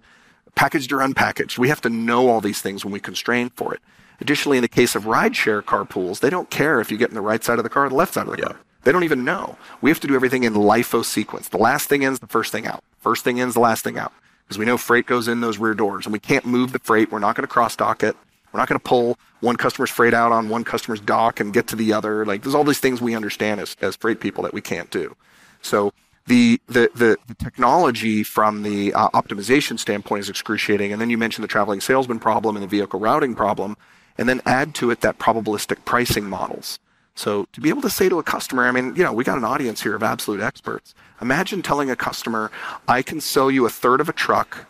packaged 0.54 0.92
or 0.92 0.98
unpackaged. 0.98 1.56
We 1.56 1.68
have 1.68 1.80
to 1.82 1.90
know 1.90 2.28
all 2.28 2.40
these 2.40 2.60
things 2.60 2.84
when 2.84 2.92
we 2.92 3.00
constrain 3.00 3.50
for 3.50 3.72
it. 3.72 3.80
Additionally, 4.20 4.58
in 4.58 4.62
the 4.62 4.68
case 4.68 4.94
of 4.94 5.04
rideshare 5.04 5.62
carpools, 5.62 6.20
they 6.20 6.30
don't 6.30 6.50
care 6.50 6.80
if 6.80 6.90
you 6.90 6.96
get 6.96 7.10
in 7.10 7.14
the 7.14 7.20
right 7.20 7.44
side 7.44 7.58
of 7.58 7.64
the 7.64 7.70
car 7.70 7.86
or 7.86 7.88
the 7.88 7.94
left 7.94 8.14
side 8.14 8.26
of 8.26 8.32
the 8.32 8.38
yeah. 8.38 8.48
car. 8.48 8.60
They 8.86 8.92
don't 8.92 9.02
even 9.02 9.24
know. 9.24 9.58
We 9.80 9.90
have 9.90 9.98
to 9.98 10.06
do 10.06 10.14
everything 10.14 10.44
in 10.44 10.54
LIFO 10.54 11.04
sequence. 11.04 11.48
The 11.48 11.58
last 11.58 11.88
thing 11.88 12.02
in 12.02 12.12
is 12.12 12.20
the 12.20 12.28
first 12.28 12.52
thing 12.52 12.68
out. 12.68 12.84
First 13.00 13.24
thing 13.24 13.38
in 13.38 13.48
is 13.48 13.54
the 13.54 13.60
last 13.60 13.82
thing 13.82 13.98
out. 13.98 14.12
Because 14.44 14.58
we 14.58 14.64
know 14.64 14.78
freight 14.78 15.06
goes 15.06 15.26
in 15.26 15.40
those 15.40 15.58
rear 15.58 15.74
doors 15.74 16.06
and 16.06 16.12
we 16.12 16.20
can't 16.20 16.46
move 16.46 16.70
the 16.70 16.78
freight. 16.78 17.10
We're 17.10 17.18
not 17.18 17.34
going 17.34 17.42
to 17.42 17.52
cross 17.52 17.74
dock 17.74 18.04
it. 18.04 18.16
We're 18.52 18.60
not 18.60 18.68
going 18.68 18.78
to 18.78 18.84
pull 18.84 19.18
one 19.40 19.56
customer's 19.56 19.90
freight 19.90 20.14
out 20.14 20.30
on 20.30 20.48
one 20.48 20.62
customer's 20.62 21.00
dock 21.00 21.40
and 21.40 21.52
get 21.52 21.66
to 21.66 21.74
the 21.74 21.92
other. 21.92 22.24
Like 22.24 22.44
there's 22.44 22.54
all 22.54 22.62
these 22.62 22.78
things 22.78 23.00
we 23.00 23.16
understand 23.16 23.60
as, 23.60 23.76
as 23.80 23.96
freight 23.96 24.20
people 24.20 24.44
that 24.44 24.54
we 24.54 24.60
can't 24.60 24.88
do. 24.92 25.16
So 25.62 25.92
the, 26.28 26.60
the, 26.68 26.88
the, 26.94 27.18
the 27.26 27.34
technology 27.34 28.22
from 28.22 28.62
the 28.62 28.94
uh, 28.94 29.08
optimization 29.08 29.80
standpoint 29.80 30.20
is 30.20 30.28
excruciating. 30.28 30.92
And 30.92 31.00
then 31.00 31.10
you 31.10 31.18
mentioned 31.18 31.42
the 31.42 31.48
traveling 31.48 31.80
salesman 31.80 32.20
problem 32.20 32.54
and 32.54 32.62
the 32.62 32.68
vehicle 32.68 33.00
routing 33.00 33.34
problem. 33.34 33.76
And 34.16 34.28
then 34.28 34.42
add 34.46 34.76
to 34.76 34.92
it 34.92 35.00
that 35.00 35.18
probabilistic 35.18 35.84
pricing 35.84 36.30
models. 36.30 36.78
So 37.16 37.46
to 37.54 37.60
be 37.62 37.70
able 37.70 37.82
to 37.82 37.90
say 37.90 38.08
to 38.10 38.18
a 38.18 38.22
customer, 38.22 38.66
I 38.66 38.70
mean, 38.70 38.94
you 38.94 39.02
know, 39.02 39.12
we 39.12 39.24
got 39.24 39.38
an 39.38 39.44
audience 39.44 39.82
here 39.82 39.96
of 39.96 40.02
absolute 40.02 40.42
experts. 40.42 40.94
Imagine 41.22 41.62
telling 41.62 41.90
a 41.90 41.96
customer, 41.96 42.50
I 42.86 43.00
can 43.00 43.22
sell 43.22 43.50
you 43.50 43.64
a 43.64 43.70
third 43.70 44.02
of 44.02 44.08
a 44.10 44.12
truck, 44.12 44.66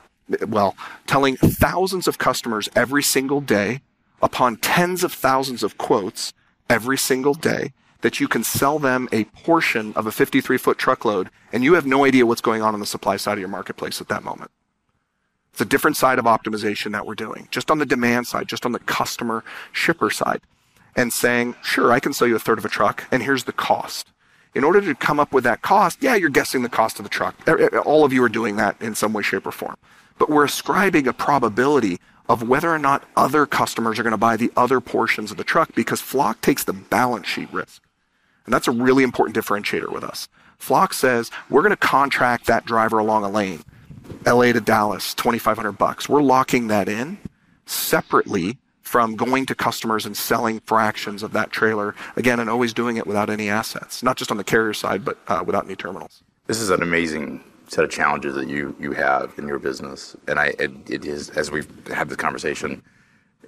well, 0.46 0.76
telling 1.08 1.36
thousands 1.36 2.06
of 2.06 2.18
customers 2.18 2.68
every 2.76 3.02
single 3.02 3.40
day 3.40 3.82
upon 4.22 4.56
tens 4.56 5.02
of 5.02 5.12
thousands 5.12 5.64
of 5.64 5.76
quotes 5.76 6.32
every 6.70 6.96
single 6.96 7.34
day 7.34 7.72
that 8.02 8.20
you 8.20 8.28
can 8.28 8.44
sell 8.44 8.78
them 8.78 9.08
a 9.10 9.24
portion 9.24 9.92
of 9.94 10.06
a 10.06 10.12
53 10.12 10.56
foot 10.56 10.78
truckload 10.78 11.30
and 11.52 11.64
you 11.64 11.74
have 11.74 11.86
no 11.86 12.04
idea 12.04 12.26
what's 12.26 12.40
going 12.40 12.62
on 12.62 12.74
on 12.74 12.80
the 12.80 12.86
supply 12.86 13.16
side 13.16 13.32
of 13.32 13.40
your 13.40 13.48
marketplace 13.48 14.00
at 14.00 14.08
that 14.08 14.22
moment. 14.22 14.52
It's 15.52 15.60
a 15.60 15.64
different 15.64 15.96
side 15.96 16.20
of 16.20 16.26
optimization 16.26 16.92
that 16.92 17.06
we're 17.06 17.14
doing, 17.14 17.48
just 17.50 17.70
on 17.70 17.78
the 17.78 17.86
demand 17.86 18.28
side, 18.28 18.46
just 18.46 18.64
on 18.64 18.72
the 18.72 18.78
customer 18.78 19.42
shipper 19.72 20.10
side 20.10 20.42
and 20.96 21.12
saying, 21.12 21.54
sure, 21.62 21.92
I 21.92 22.00
can 22.00 22.12
sell 22.12 22.26
you 22.26 22.34
a 22.34 22.40
third 22.40 22.58
of 22.58 22.64
a 22.64 22.70
truck, 22.70 23.04
and 23.12 23.22
here's 23.22 23.44
the 23.44 23.52
cost. 23.52 24.10
In 24.54 24.64
order 24.64 24.80
to 24.80 24.94
come 24.94 25.20
up 25.20 25.32
with 25.32 25.44
that 25.44 25.60
cost, 25.60 26.02
yeah, 26.02 26.14
you're 26.14 26.30
guessing 26.30 26.62
the 26.62 26.70
cost 26.70 26.98
of 26.98 27.04
the 27.04 27.10
truck. 27.10 27.36
Er, 27.46 27.68
er, 27.72 27.80
all 27.80 28.04
of 28.04 28.12
you 28.12 28.24
are 28.24 28.28
doing 28.28 28.56
that 28.56 28.80
in 28.80 28.94
some 28.94 29.12
way, 29.12 29.22
shape, 29.22 29.46
or 29.46 29.52
form. 29.52 29.76
But 30.18 30.30
we're 30.30 30.46
ascribing 30.46 31.06
a 31.06 31.12
probability 31.12 32.00
of 32.28 32.48
whether 32.48 32.70
or 32.70 32.78
not 32.78 33.04
other 33.16 33.44
customers 33.44 33.98
are 33.98 34.02
going 34.02 34.12
to 34.12 34.16
buy 34.16 34.36
the 34.36 34.50
other 34.56 34.80
portions 34.80 35.30
of 35.30 35.36
the 35.36 35.44
truck 35.44 35.74
because 35.74 36.00
Flock 36.00 36.40
takes 36.40 36.64
the 36.64 36.72
balance 36.72 37.26
sheet 37.26 37.52
risk. 37.52 37.82
And 38.46 38.54
that's 38.54 38.66
a 38.66 38.72
really 38.72 39.04
important 39.04 39.36
differentiator 39.36 39.92
with 39.92 40.02
us. 40.02 40.28
Flock 40.58 40.94
says 40.94 41.30
we're 41.50 41.62
going 41.62 41.70
to 41.70 41.76
contract 41.76 42.46
that 42.46 42.64
driver 42.64 42.98
along 42.98 43.24
a 43.24 43.28
lane, 43.28 43.62
LA 44.24 44.52
to 44.52 44.60
Dallas, 44.60 45.12
2500 45.14 45.72
bucks. 45.72 46.08
We're 46.08 46.22
locking 46.22 46.68
that 46.68 46.88
in 46.88 47.18
separately 47.66 48.58
from 48.86 49.16
going 49.16 49.44
to 49.46 49.54
customers 49.54 50.06
and 50.06 50.16
selling 50.16 50.60
fractions 50.60 51.22
of 51.22 51.32
that 51.32 51.50
trailer 51.50 51.94
again 52.16 52.38
and 52.40 52.48
always 52.48 52.72
doing 52.72 52.96
it 52.96 53.06
without 53.06 53.28
any 53.28 53.48
assets 53.48 54.02
not 54.02 54.16
just 54.16 54.30
on 54.30 54.36
the 54.36 54.44
carrier 54.44 54.72
side 54.72 55.04
but 55.04 55.18
uh, 55.28 55.42
without 55.44 55.64
any 55.64 55.76
terminals. 55.76 56.22
This 56.46 56.60
is 56.60 56.70
an 56.70 56.82
amazing 56.82 57.42
set 57.68 57.84
of 57.84 57.90
challenges 57.90 58.34
that 58.36 58.48
you 58.48 58.76
you 58.78 58.92
have 58.92 59.32
in 59.38 59.48
your 59.48 59.58
business 59.58 60.16
and 60.28 60.38
i 60.38 60.54
it, 60.58 60.70
it 60.88 61.04
is 61.04 61.30
as 61.30 61.50
we've 61.50 61.68
had 61.88 62.08
this 62.08 62.16
conversation 62.16 62.80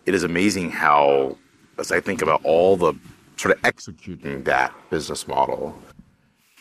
it 0.06 0.14
is 0.14 0.24
amazing 0.24 0.70
how 0.70 1.36
as 1.78 1.92
i 1.92 2.00
think 2.00 2.20
about 2.20 2.40
all 2.44 2.76
the 2.76 2.92
sort 3.36 3.54
of 3.56 3.64
executing 3.64 4.42
that 4.42 4.74
business 4.90 5.28
model 5.28 5.72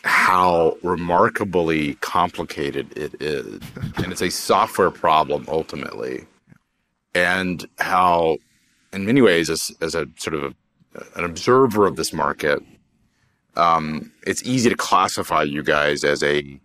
how 0.04 0.76
remarkably 0.82 1.94
complicated 1.96 2.96
it 2.96 3.20
is. 3.20 3.60
And 3.96 4.12
it's 4.12 4.22
a 4.22 4.30
software 4.30 4.90
problem 4.90 5.44
ultimately. 5.48 6.26
And 7.14 7.68
how 7.78 8.38
in 8.92 9.06
many 9.06 9.20
ways, 9.20 9.50
as, 9.50 9.70
as 9.80 9.94
a 9.94 10.06
sort 10.16 10.34
of 10.34 10.42
a, 10.44 11.04
an 11.16 11.24
observer 11.24 11.86
of 11.86 11.96
this 11.96 12.12
market, 12.12 12.62
um, 13.56 14.12
it's 14.26 14.42
easy 14.44 14.70
to 14.70 14.76
classify 14.76 15.42
you 15.42 15.62
guys 15.62 16.04
as 16.04 16.22
a 16.22 16.60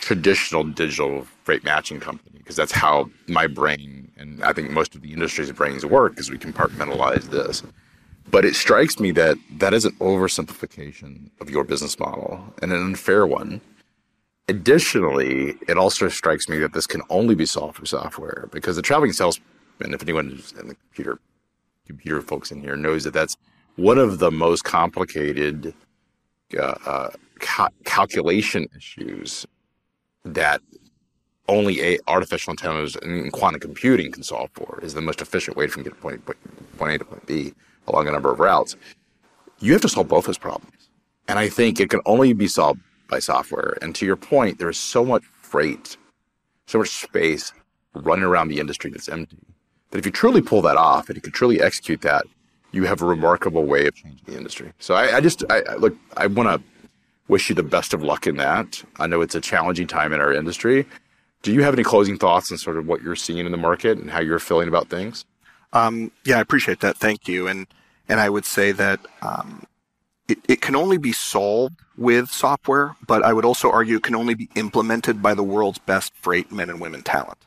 traditional 0.00 0.64
digital 0.64 1.26
freight 1.42 1.64
matching 1.64 1.98
company 1.98 2.38
because 2.38 2.56
that's 2.56 2.72
how 2.72 3.10
my 3.26 3.46
brain 3.46 4.10
and 4.16 4.42
I 4.42 4.52
think 4.52 4.70
most 4.70 4.94
of 4.94 5.02
the 5.02 5.12
industry's 5.12 5.50
brains 5.52 5.86
work 5.86 6.12
because 6.12 6.30
we 6.30 6.38
compartmentalize 6.38 7.30
this. 7.30 7.62
But 8.30 8.44
it 8.44 8.54
strikes 8.54 9.00
me 9.00 9.10
that 9.12 9.38
that 9.58 9.72
is 9.72 9.84
an 9.84 9.92
oversimplification 9.92 11.30
of 11.40 11.48
your 11.48 11.64
business 11.64 11.98
model 11.98 12.44
and 12.60 12.72
an 12.72 12.82
unfair 12.82 13.26
one. 13.26 13.60
Additionally, 14.48 15.54
it 15.66 15.78
also 15.78 16.08
strikes 16.08 16.48
me 16.48 16.58
that 16.58 16.72
this 16.72 16.86
can 16.86 17.02
only 17.10 17.34
be 17.34 17.46
solved 17.46 17.76
through 17.76 17.86
software 17.86 18.48
because 18.52 18.76
the 18.76 18.82
traveling 18.82 19.12
salesman, 19.12 19.44
if 19.80 20.02
anyone 20.02 20.30
is 20.30 20.52
in 20.52 20.68
the 20.68 20.74
computer 20.74 21.18
computer 21.88 22.22
folks 22.22 22.50
in 22.52 22.60
here 22.60 22.76
knows 22.76 23.04
that 23.04 23.12
that's 23.12 23.36
one 23.76 23.98
of 23.98 24.18
the 24.18 24.30
most 24.30 24.64
complicated 24.64 25.74
uh, 26.58 26.74
uh, 26.86 27.10
ca- 27.40 27.70
calculation 27.84 28.68
issues 28.76 29.46
that 30.24 30.60
only 31.48 31.80
a 31.80 31.98
artificial 32.06 32.50
intelligence 32.50 32.96
and 33.02 33.32
quantum 33.32 33.60
computing 33.60 34.12
can 34.12 34.22
solve 34.22 34.50
for 34.52 34.78
is 34.82 34.94
the 34.94 35.00
most 35.00 35.20
efficient 35.20 35.56
way 35.56 35.66
from 35.66 35.82
get 35.82 35.98
point, 36.00 36.22
point 36.76 36.94
A 36.94 36.98
to 36.98 37.04
point 37.04 37.26
B 37.26 37.54
along 37.86 38.06
a 38.06 38.12
number 38.12 38.30
of 38.30 38.38
routes. 38.38 38.76
You 39.60 39.72
have 39.72 39.82
to 39.82 39.88
solve 39.88 40.08
both 40.08 40.26
those 40.26 40.38
problems. 40.38 40.90
And 41.26 41.38
I 41.38 41.48
think 41.48 41.80
it 41.80 41.90
can 41.90 42.00
only 42.06 42.32
be 42.32 42.48
solved 42.48 42.80
by 43.08 43.18
software. 43.18 43.76
And 43.80 43.94
to 43.94 44.06
your 44.06 44.16
point, 44.16 44.58
there's 44.58 44.78
so 44.78 45.04
much 45.04 45.24
freight, 45.42 45.96
so 46.66 46.78
much 46.78 46.90
space 46.90 47.52
running 47.94 48.24
around 48.24 48.48
the 48.48 48.60
industry 48.60 48.90
that's 48.90 49.08
empty 49.08 49.38
that 49.90 49.98
if 49.98 50.06
you 50.06 50.12
truly 50.12 50.42
pull 50.42 50.62
that 50.62 50.76
off 50.76 51.08
and 51.08 51.16
you 51.16 51.22
can 51.22 51.32
truly 51.32 51.60
execute 51.60 52.02
that, 52.02 52.24
you 52.72 52.84
have 52.84 53.00
a 53.02 53.06
remarkable 53.06 53.64
way 53.64 53.86
of 53.86 53.94
changing 53.94 54.20
the 54.26 54.36
industry. 54.36 54.72
So 54.78 54.94
I, 54.94 55.16
I 55.16 55.20
just 55.20 55.44
I, 55.50 55.62
I 55.62 55.74
look, 55.76 55.96
I 56.16 56.26
want 56.26 56.48
to 56.48 56.62
wish 57.28 57.48
you 57.48 57.54
the 57.54 57.62
best 57.62 57.94
of 57.94 58.02
luck 58.02 58.26
in 58.26 58.36
that. 58.36 58.82
I 58.98 59.06
know 59.06 59.20
it's 59.20 59.34
a 59.34 59.40
challenging 59.40 59.86
time 59.86 60.12
in 60.12 60.20
our 60.20 60.32
industry. 60.32 60.86
Do 61.42 61.52
you 61.52 61.62
have 61.62 61.74
any 61.74 61.84
closing 61.84 62.18
thoughts 62.18 62.50
on 62.50 62.58
sort 62.58 62.76
of 62.76 62.86
what 62.86 63.02
you're 63.02 63.16
seeing 63.16 63.46
in 63.46 63.52
the 63.52 63.58
market 63.58 63.98
and 63.98 64.10
how 64.10 64.20
you're 64.20 64.38
feeling 64.38 64.68
about 64.68 64.88
things? 64.88 65.24
Um, 65.72 66.10
yeah, 66.24 66.38
I 66.38 66.40
appreciate 66.40 66.80
that. 66.80 66.96
Thank 66.96 67.28
you. 67.28 67.46
And 67.46 67.66
and 68.08 68.20
I 68.20 68.28
would 68.28 68.44
say 68.44 68.72
that 68.72 69.00
um, 69.22 69.64
it, 70.28 70.38
it 70.48 70.60
can 70.60 70.74
only 70.74 70.98
be 70.98 71.12
solved 71.12 71.76
with 71.96 72.30
software, 72.30 72.96
but 73.06 73.22
I 73.22 73.32
would 73.32 73.44
also 73.44 73.70
argue 73.70 73.96
it 73.96 74.02
can 74.02 74.14
only 74.14 74.34
be 74.34 74.48
implemented 74.54 75.22
by 75.22 75.34
the 75.34 75.42
world's 75.42 75.78
best 75.78 76.14
freight 76.14 76.50
men 76.50 76.70
and 76.70 76.80
women 76.80 77.02
talent. 77.02 77.38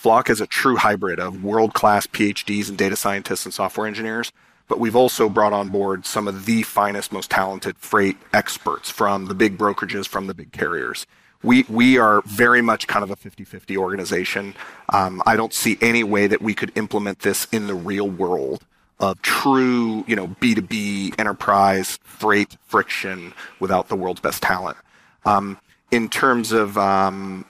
Flock 0.00 0.30
is 0.30 0.40
a 0.40 0.46
true 0.46 0.76
hybrid 0.76 1.20
of 1.20 1.44
world 1.44 1.74
class 1.74 2.06
PhDs 2.06 2.70
and 2.70 2.78
data 2.78 2.96
scientists 2.96 3.44
and 3.44 3.52
software 3.52 3.86
engineers, 3.86 4.32
but 4.66 4.80
we've 4.80 4.96
also 4.96 5.28
brought 5.28 5.52
on 5.52 5.68
board 5.68 6.06
some 6.06 6.26
of 6.26 6.46
the 6.46 6.62
finest, 6.62 7.12
most 7.12 7.30
talented 7.30 7.76
freight 7.76 8.16
experts 8.32 8.88
from 8.88 9.26
the 9.26 9.34
big 9.34 9.58
brokerages, 9.58 10.08
from 10.08 10.26
the 10.26 10.32
big 10.32 10.52
carriers. 10.52 11.06
We, 11.42 11.66
we 11.68 11.98
are 11.98 12.22
very 12.22 12.62
much 12.62 12.86
kind 12.86 13.02
of 13.02 13.10
a 13.10 13.16
50 13.16 13.44
50 13.44 13.76
organization. 13.76 14.54
Um, 14.88 15.22
I 15.26 15.36
don't 15.36 15.52
see 15.52 15.76
any 15.82 16.02
way 16.02 16.26
that 16.28 16.40
we 16.40 16.54
could 16.54 16.72
implement 16.78 17.18
this 17.18 17.46
in 17.52 17.66
the 17.66 17.74
real 17.74 18.08
world 18.08 18.64
of 19.00 19.20
true, 19.20 20.06
you 20.06 20.16
know, 20.16 20.28
B2B 20.28 21.20
enterprise 21.20 21.98
freight 22.04 22.56
friction 22.66 23.34
without 23.58 23.88
the 23.88 23.96
world's 23.96 24.22
best 24.22 24.42
talent. 24.42 24.78
Um, 25.26 25.58
in 25.90 26.08
terms 26.08 26.52
of 26.52 26.78
um, 26.78 27.44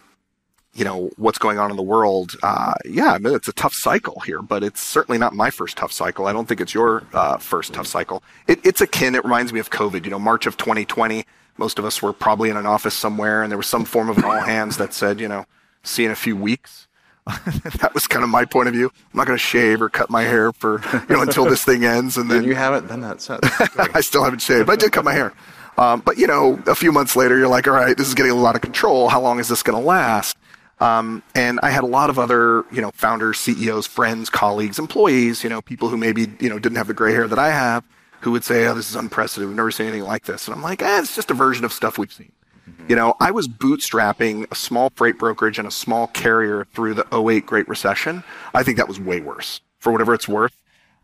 you 0.75 0.85
know 0.85 1.11
what's 1.17 1.39
going 1.39 1.59
on 1.59 1.71
in 1.71 1.77
the 1.77 1.83
world. 1.83 2.37
Uh, 2.43 2.75
yeah, 2.85 3.13
I 3.13 3.19
mean 3.19 3.35
it's 3.35 3.49
a 3.49 3.53
tough 3.53 3.75
cycle 3.75 4.21
here, 4.21 4.41
but 4.41 4.63
it's 4.63 4.81
certainly 4.81 5.19
not 5.19 5.35
my 5.35 5.51
first 5.51 5.77
tough 5.77 5.93
cycle. 5.93 6.27
I 6.27 6.33
don't 6.33 6.47
think 6.47 6.61
it's 6.61 6.75
your 6.75 7.05
uh, 7.13 7.39
first 7.39 7.73
tough 7.73 7.87
cycle. 7.87 8.23
It, 8.47 8.65
it's 8.65 8.81
akin. 8.81 9.15
It 9.15 9.25
reminds 9.25 9.53
me 9.53 9.61
of 9.61 9.71
COVID. 9.71 10.05
You 10.05 10.11
know, 10.11 10.19
March 10.19 10.47
of 10.47 10.57
2020. 10.57 11.25
Most 11.57 11.79
of 11.79 11.85
us 11.85 12.01
were 12.01 12.13
probably 12.13 12.49
in 12.49 12.57
an 12.57 12.67
office 12.67 12.95
somewhere, 12.95 13.43
and 13.43 13.51
there 13.51 13.59
was 13.59 13.67
some 13.67 13.85
form 13.85 14.09
of 14.09 14.19
an 14.19 14.25
all 14.25 14.41
hands 14.41 14.79
that 14.79 14.95
said, 14.95 15.21
you 15.21 15.29
know, 15.29 15.45
see 15.83 16.05
in 16.05 16.11
a 16.11 16.17
few 16.17 16.37
weeks. 16.37 16.87
that 17.27 17.91
was 17.93 18.07
kind 18.07 18.25
of 18.25 18.31
my 18.31 18.45
point 18.45 18.69
of 18.69 18.75
view. 18.75 18.87
I'm 19.13 19.19
not 19.19 19.27
going 19.27 19.37
to 19.37 19.45
shave 19.45 19.83
or 19.83 19.89
cut 19.89 20.09
my 20.09 20.23
hair 20.23 20.53
for 20.53 20.81
you 21.09 21.17
know 21.17 21.23
until 21.23 21.45
this 21.45 21.65
thing 21.65 21.85
ends, 21.85 22.17
and 22.17 22.31
then 22.31 22.45
you 22.45 22.55
haven't 22.55 22.89
done 22.89 23.01
that 23.03 23.21
since. 23.21 23.41
I 23.95 24.01
still 24.01 24.25
haven't 24.25 24.41
shaved. 24.41 24.67
But 24.67 24.73
I 24.73 24.77
did 24.77 24.93
cut 24.93 25.05
my 25.05 25.13
hair. 25.13 25.35
Um, 25.77 26.01
but 26.01 26.19
you 26.19 26.27
know, 26.27 26.63
a 26.67 26.75
few 26.75 26.93
months 26.93 27.17
later, 27.17 27.37
you're 27.39 27.49
like, 27.49 27.69
all 27.69 27.75
right, 27.75 27.97
this 27.97 28.09
is 28.09 28.15
getting 28.15 28.33
a 28.33 28.37
lot 28.37 28.55
of 28.55 28.63
control. 28.63 29.09
How 29.09 29.21
long 29.21 29.39
is 29.39 29.49
this 29.49 29.63
going 29.63 29.81
to 29.81 29.87
last? 29.87 30.37
Um, 30.81 31.23
and 31.35 31.61
I 31.63 31.71
had 31.71 31.85
a 31.85 31.87
lot 31.87 32.09
of 32.09 32.19
other, 32.19 32.65
you 32.73 32.81
know, 32.81 32.91
founders, 32.93 33.39
CEOs, 33.39 33.87
friends, 33.87 34.31
colleagues, 34.31 34.79
employees, 34.79 35.45
you 35.45 35.51
know, 35.51 35.61
people 35.61 35.89
who 35.89 35.97
maybe, 35.97 36.33
you 36.41 36.49
know, 36.49 36.59
didn't 36.59 36.77
have 36.77 36.87
the 36.87 36.95
gray 36.95 37.13
hair 37.13 37.29
that 37.29 37.39
I 37.39 37.51
have, 37.51 37.85
who 38.21 38.31
would 38.33 38.45
say, 38.45 38.67
"Oh, 38.67 38.75
this 38.75 38.89
is 38.89 38.97
unprecedented. 38.97 39.51
We've 39.51 39.57
never 39.57 39.71
seen 39.71 39.87
anything 39.87 40.07
like 40.07 40.25
this." 40.25 40.47
And 40.47 40.57
I'm 40.57 40.63
like, 40.63 40.83
eh, 40.83 41.01
it's 41.01 41.15
just 41.15 41.31
a 41.31 41.35
version 41.35 41.65
of 41.65 41.73
stuff 41.73 41.99
we've 41.99 42.13
seen. 42.13 42.33
You 42.89 42.97
know, 42.97 43.15
I 43.21 43.31
was 43.31 43.47
bootstrapping 43.47 44.51
a 44.51 44.55
small 44.55 44.91
freight 44.95 45.19
brokerage 45.19 45.59
and 45.59 45.69
a 45.69 45.71
small 45.71 46.07
carrier 46.09 46.67
through 46.75 46.95
the 46.95 47.07
08 47.13 47.47
Great 47.47 47.69
Recession. 47.69 48.25
I 48.55 48.63
think 48.63 48.79
that 48.79 48.89
was 48.89 48.99
way 48.99 49.21
worse 49.21 49.61
for 49.79 49.93
whatever 49.93 50.15
it's 50.15 50.29
worth. 50.29 50.57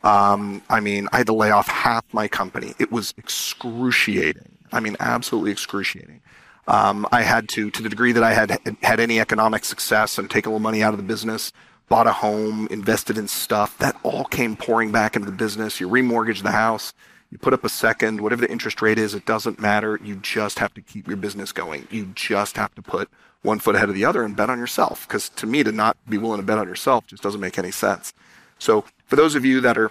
Um, 0.03 0.63
I 0.69 0.81
mean, 0.81 1.09
I 1.13 1.19
had 1.19 1.27
to 1.27 1.33
lay 1.33 1.51
off 1.51 1.69
half 1.69 2.05
my 2.13 2.29
company. 2.29 2.75
It 2.79 2.93
was 2.93 3.15
excruciating. 3.17 4.59
I 4.73 4.81
mean, 4.81 4.97
absolutely 5.01 5.51
excruciating. 5.51 6.21
Um, 6.69 7.07
I 7.13 7.23
had 7.23 7.49
to, 7.51 7.71
to 7.71 7.83
the 7.83 7.89
degree 7.89 8.13
that 8.13 8.25
I 8.25 8.35
had 8.35 8.59
had 8.83 9.01
any 9.01 9.21
economic 9.21 9.65
success 9.65 10.19
and 10.19 10.29
take 10.29 10.47
a 10.47 10.49
little 10.49 10.61
money 10.61 10.83
out 10.83 10.93
of 10.93 10.99
the 10.99 11.05
business, 11.05 11.53
bought 11.89 12.07
a 12.07 12.13
home, 12.13 12.67
invested 12.71 13.17
in 13.17 13.29
stuff. 13.29 13.79
That 13.79 13.97
all 14.03 14.25
came 14.25 14.57
pouring 14.57 14.91
back 14.91 15.15
into 15.15 15.31
the 15.31 15.37
business. 15.37 15.81
You 15.81 15.89
remortgage 15.89 16.43
the 16.43 16.51
house, 16.51 16.93
you 17.31 17.39
put 17.39 17.53
up 17.53 17.65
a 17.65 17.69
second, 17.69 18.21
whatever 18.21 18.43
the 18.43 18.51
interest 18.51 18.83
rate 18.83 18.99
is, 18.99 19.15
it 19.15 19.27
doesn't 19.27 19.61
matter. 19.61 19.99
You 20.03 20.17
just 20.17 20.59
have 20.59 20.75
to 20.75 20.81
keep 20.81 21.07
your 21.07 21.17
business 21.17 21.53
going. 21.53 21.87
You 21.91 22.07
just 22.15 22.57
have 22.57 22.75
to 22.77 22.83
put 22.83 23.09
one 23.43 23.59
foot 23.59 23.77
ahead 23.77 23.89
of 23.89 23.95
the 23.95 24.05
other 24.05 24.23
and 24.23 24.37
bet 24.37 24.51
on 24.51 24.59
yourself. 24.59 25.07
Because 25.07 25.29
to 25.31 25.47
me, 25.47 25.63
to 25.63 25.73
not 25.73 25.97
be 26.09 26.19
willing 26.19 26.41
to 26.41 26.47
bet 26.47 26.59
on 26.59 26.69
yourself 26.69 27.07
just 27.07 27.23
doesn't 27.23 27.41
make 27.41 27.59
any 27.59 27.71
sense. 27.71 28.13
So 28.59 28.85
for 29.07 29.17
those 29.17 29.35
of 29.35 29.45
you 29.45 29.61
that 29.61 29.79
are 29.79 29.91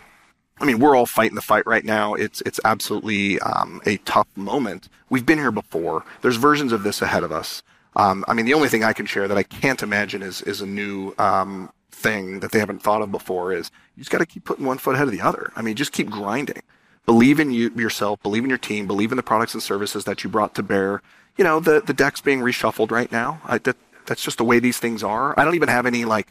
I 0.59 0.65
mean, 0.65 0.79
we're 0.79 0.95
all 0.95 1.05
fighting 1.05 1.35
the 1.35 1.41
fight 1.41 1.65
right 1.65 1.83
now. 1.83 2.13
It's 2.13 2.41
it's 2.41 2.59
absolutely 2.63 3.39
um, 3.41 3.81
a 3.85 3.97
tough 3.97 4.27
moment. 4.35 4.87
We've 5.09 5.25
been 5.25 5.37
here 5.37 5.51
before. 5.51 6.05
There's 6.21 6.37
versions 6.37 6.71
of 6.71 6.83
this 6.83 7.01
ahead 7.01 7.23
of 7.23 7.31
us. 7.31 7.61
Um, 7.95 8.25
I 8.27 8.33
mean, 8.33 8.45
the 8.45 8.53
only 8.53 8.69
thing 8.69 8.83
I 8.83 8.93
can 8.93 9.05
share 9.05 9.27
that 9.27 9.37
I 9.37 9.43
can't 9.43 9.83
imagine 9.83 10.21
is 10.21 10.41
is 10.41 10.61
a 10.61 10.65
new 10.65 11.13
um, 11.17 11.71
thing 11.91 12.39
that 12.39 12.51
they 12.51 12.59
haven't 12.59 12.81
thought 12.81 13.01
of 13.01 13.11
before. 13.11 13.51
Is 13.51 13.69
you 13.95 14.01
just 14.01 14.11
got 14.11 14.19
to 14.19 14.25
keep 14.25 14.45
putting 14.45 14.65
one 14.65 14.77
foot 14.77 14.95
ahead 14.95 15.07
of 15.07 15.11
the 15.11 15.21
other. 15.21 15.51
I 15.55 15.61
mean, 15.61 15.75
just 15.75 15.91
keep 15.91 16.09
grinding. 16.09 16.61
Believe 17.05 17.39
in 17.39 17.51
you 17.51 17.69
yourself. 17.75 18.21
Believe 18.23 18.43
in 18.43 18.49
your 18.49 18.57
team. 18.57 18.87
Believe 18.87 19.11
in 19.11 19.17
the 19.17 19.23
products 19.23 19.53
and 19.53 19.61
services 19.61 20.05
that 20.05 20.23
you 20.23 20.29
brought 20.29 20.55
to 20.55 20.63
bear. 20.63 21.01
You 21.37 21.43
know, 21.43 21.59
the 21.59 21.81
the 21.81 21.93
deck's 21.93 22.21
being 22.21 22.39
reshuffled 22.39 22.91
right 22.91 23.11
now. 23.11 23.41
I, 23.43 23.57
that 23.59 23.75
that's 24.05 24.23
just 24.23 24.37
the 24.37 24.45
way 24.45 24.59
these 24.59 24.79
things 24.79 25.03
are. 25.03 25.37
I 25.37 25.43
don't 25.43 25.55
even 25.55 25.69
have 25.69 25.85
any 25.85 26.05
like 26.05 26.27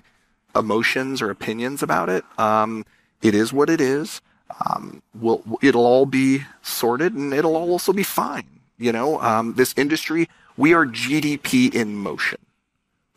emotions 0.57 1.21
or 1.21 1.31
opinions 1.31 1.83
about 1.83 2.09
it. 2.09 2.25
Um, 2.39 2.87
it 3.25 3.35
is 3.35 3.53
what 3.53 3.71
it 3.71 3.81
is. 3.81 4.21
Um, 4.65 5.03
we'll, 5.19 5.43
it'll 5.63 5.87
all 5.87 6.07
be 6.07 6.43
sorted 6.63 7.15
and 7.15 7.33
it'll 7.33 7.57
all 7.57 7.73
also 7.73 7.93
be 7.93 8.03
fine. 8.05 8.61
You 8.77 8.93
know, 8.93 9.21
um, 9.21 9.55
this 9.55 9.75
industry, 9.77 10.29
we 10.57 10.75
are 10.75 10.85
GDP 10.85 11.75
in 11.75 11.97
motion. 11.97 12.39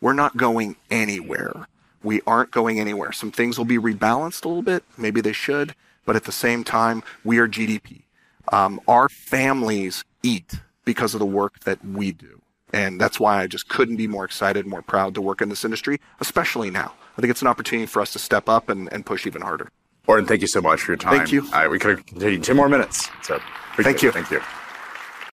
We're 0.00 0.14
not 0.14 0.36
going 0.36 0.76
anywhere. 0.90 1.68
We 2.02 2.22
aren't 2.26 2.50
going 2.50 2.80
anywhere. 2.80 3.12
Some 3.12 3.30
things 3.30 3.58
will 3.58 3.66
be 3.66 3.78
rebalanced 3.78 4.44
a 4.44 4.48
little 4.48 4.62
bit. 4.62 4.82
Maybe 4.96 5.20
they 5.20 5.32
should. 5.32 5.74
But 6.06 6.16
at 6.16 6.24
the 6.24 6.32
same 6.32 6.64
time, 6.64 7.02
we 7.22 7.38
are 7.38 7.46
GDP. 7.46 8.02
Um, 8.50 8.80
our 8.88 9.10
families 9.10 10.04
eat 10.22 10.54
because 10.86 11.12
of 11.12 11.20
the 11.20 11.26
work 11.26 11.60
that 11.60 11.84
we 11.84 12.12
do. 12.12 12.40
And 12.72 13.00
that's 13.00 13.20
why 13.20 13.42
I 13.42 13.46
just 13.46 13.68
couldn't 13.68 13.96
be 13.96 14.06
more 14.06 14.24
excited, 14.24 14.66
more 14.66 14.82
proud 14.82 15.14
to 15.16 15.20
work 15.20 15.42
in 15.42 15.48
this 15.50 15.64
industry, 15.64 16.00
especially 16.20 16.70
now. 16.70 16.94
I 17.16 17.20
think 17.20 17.30
it's 17.30 17.42
an 17.42 17.48
opportunity 17.48 17.86
for 17.86 18.00
us 18.00 18.12
to 18.12 18.18
step 18.18 18.48
up 18.48 18.68
and, 18.68 18.90
and 18.92 19.04
push 19.04 19.26
even 19.26 19.42
harder. 19.42 19.70
Oren, 20.08 20.24
thank 20.24 20.40
you 20.40 20.46
so 20.46 20.62
much 20.62 20.80
for 20.80 20.92
your 20.92 20.96
time. 20.96 21.18
Thank 21.18 21.32
you. 21.32 21.42
All 21.52 21.60
right, 21.60 21.70
we 21.70 21.78
could 21.78 21.98
have 21.98 22.06
continued 22.06 22.42
10 22.42 22.56
more 22.56 22.68
minutes. 22.68 23.08
So 23.22 23.38
thank 23.76 24.02
you. 24.02 24.08
It. 24.08 24.14
Thank 24.14 24.30
you. 24.30 24.40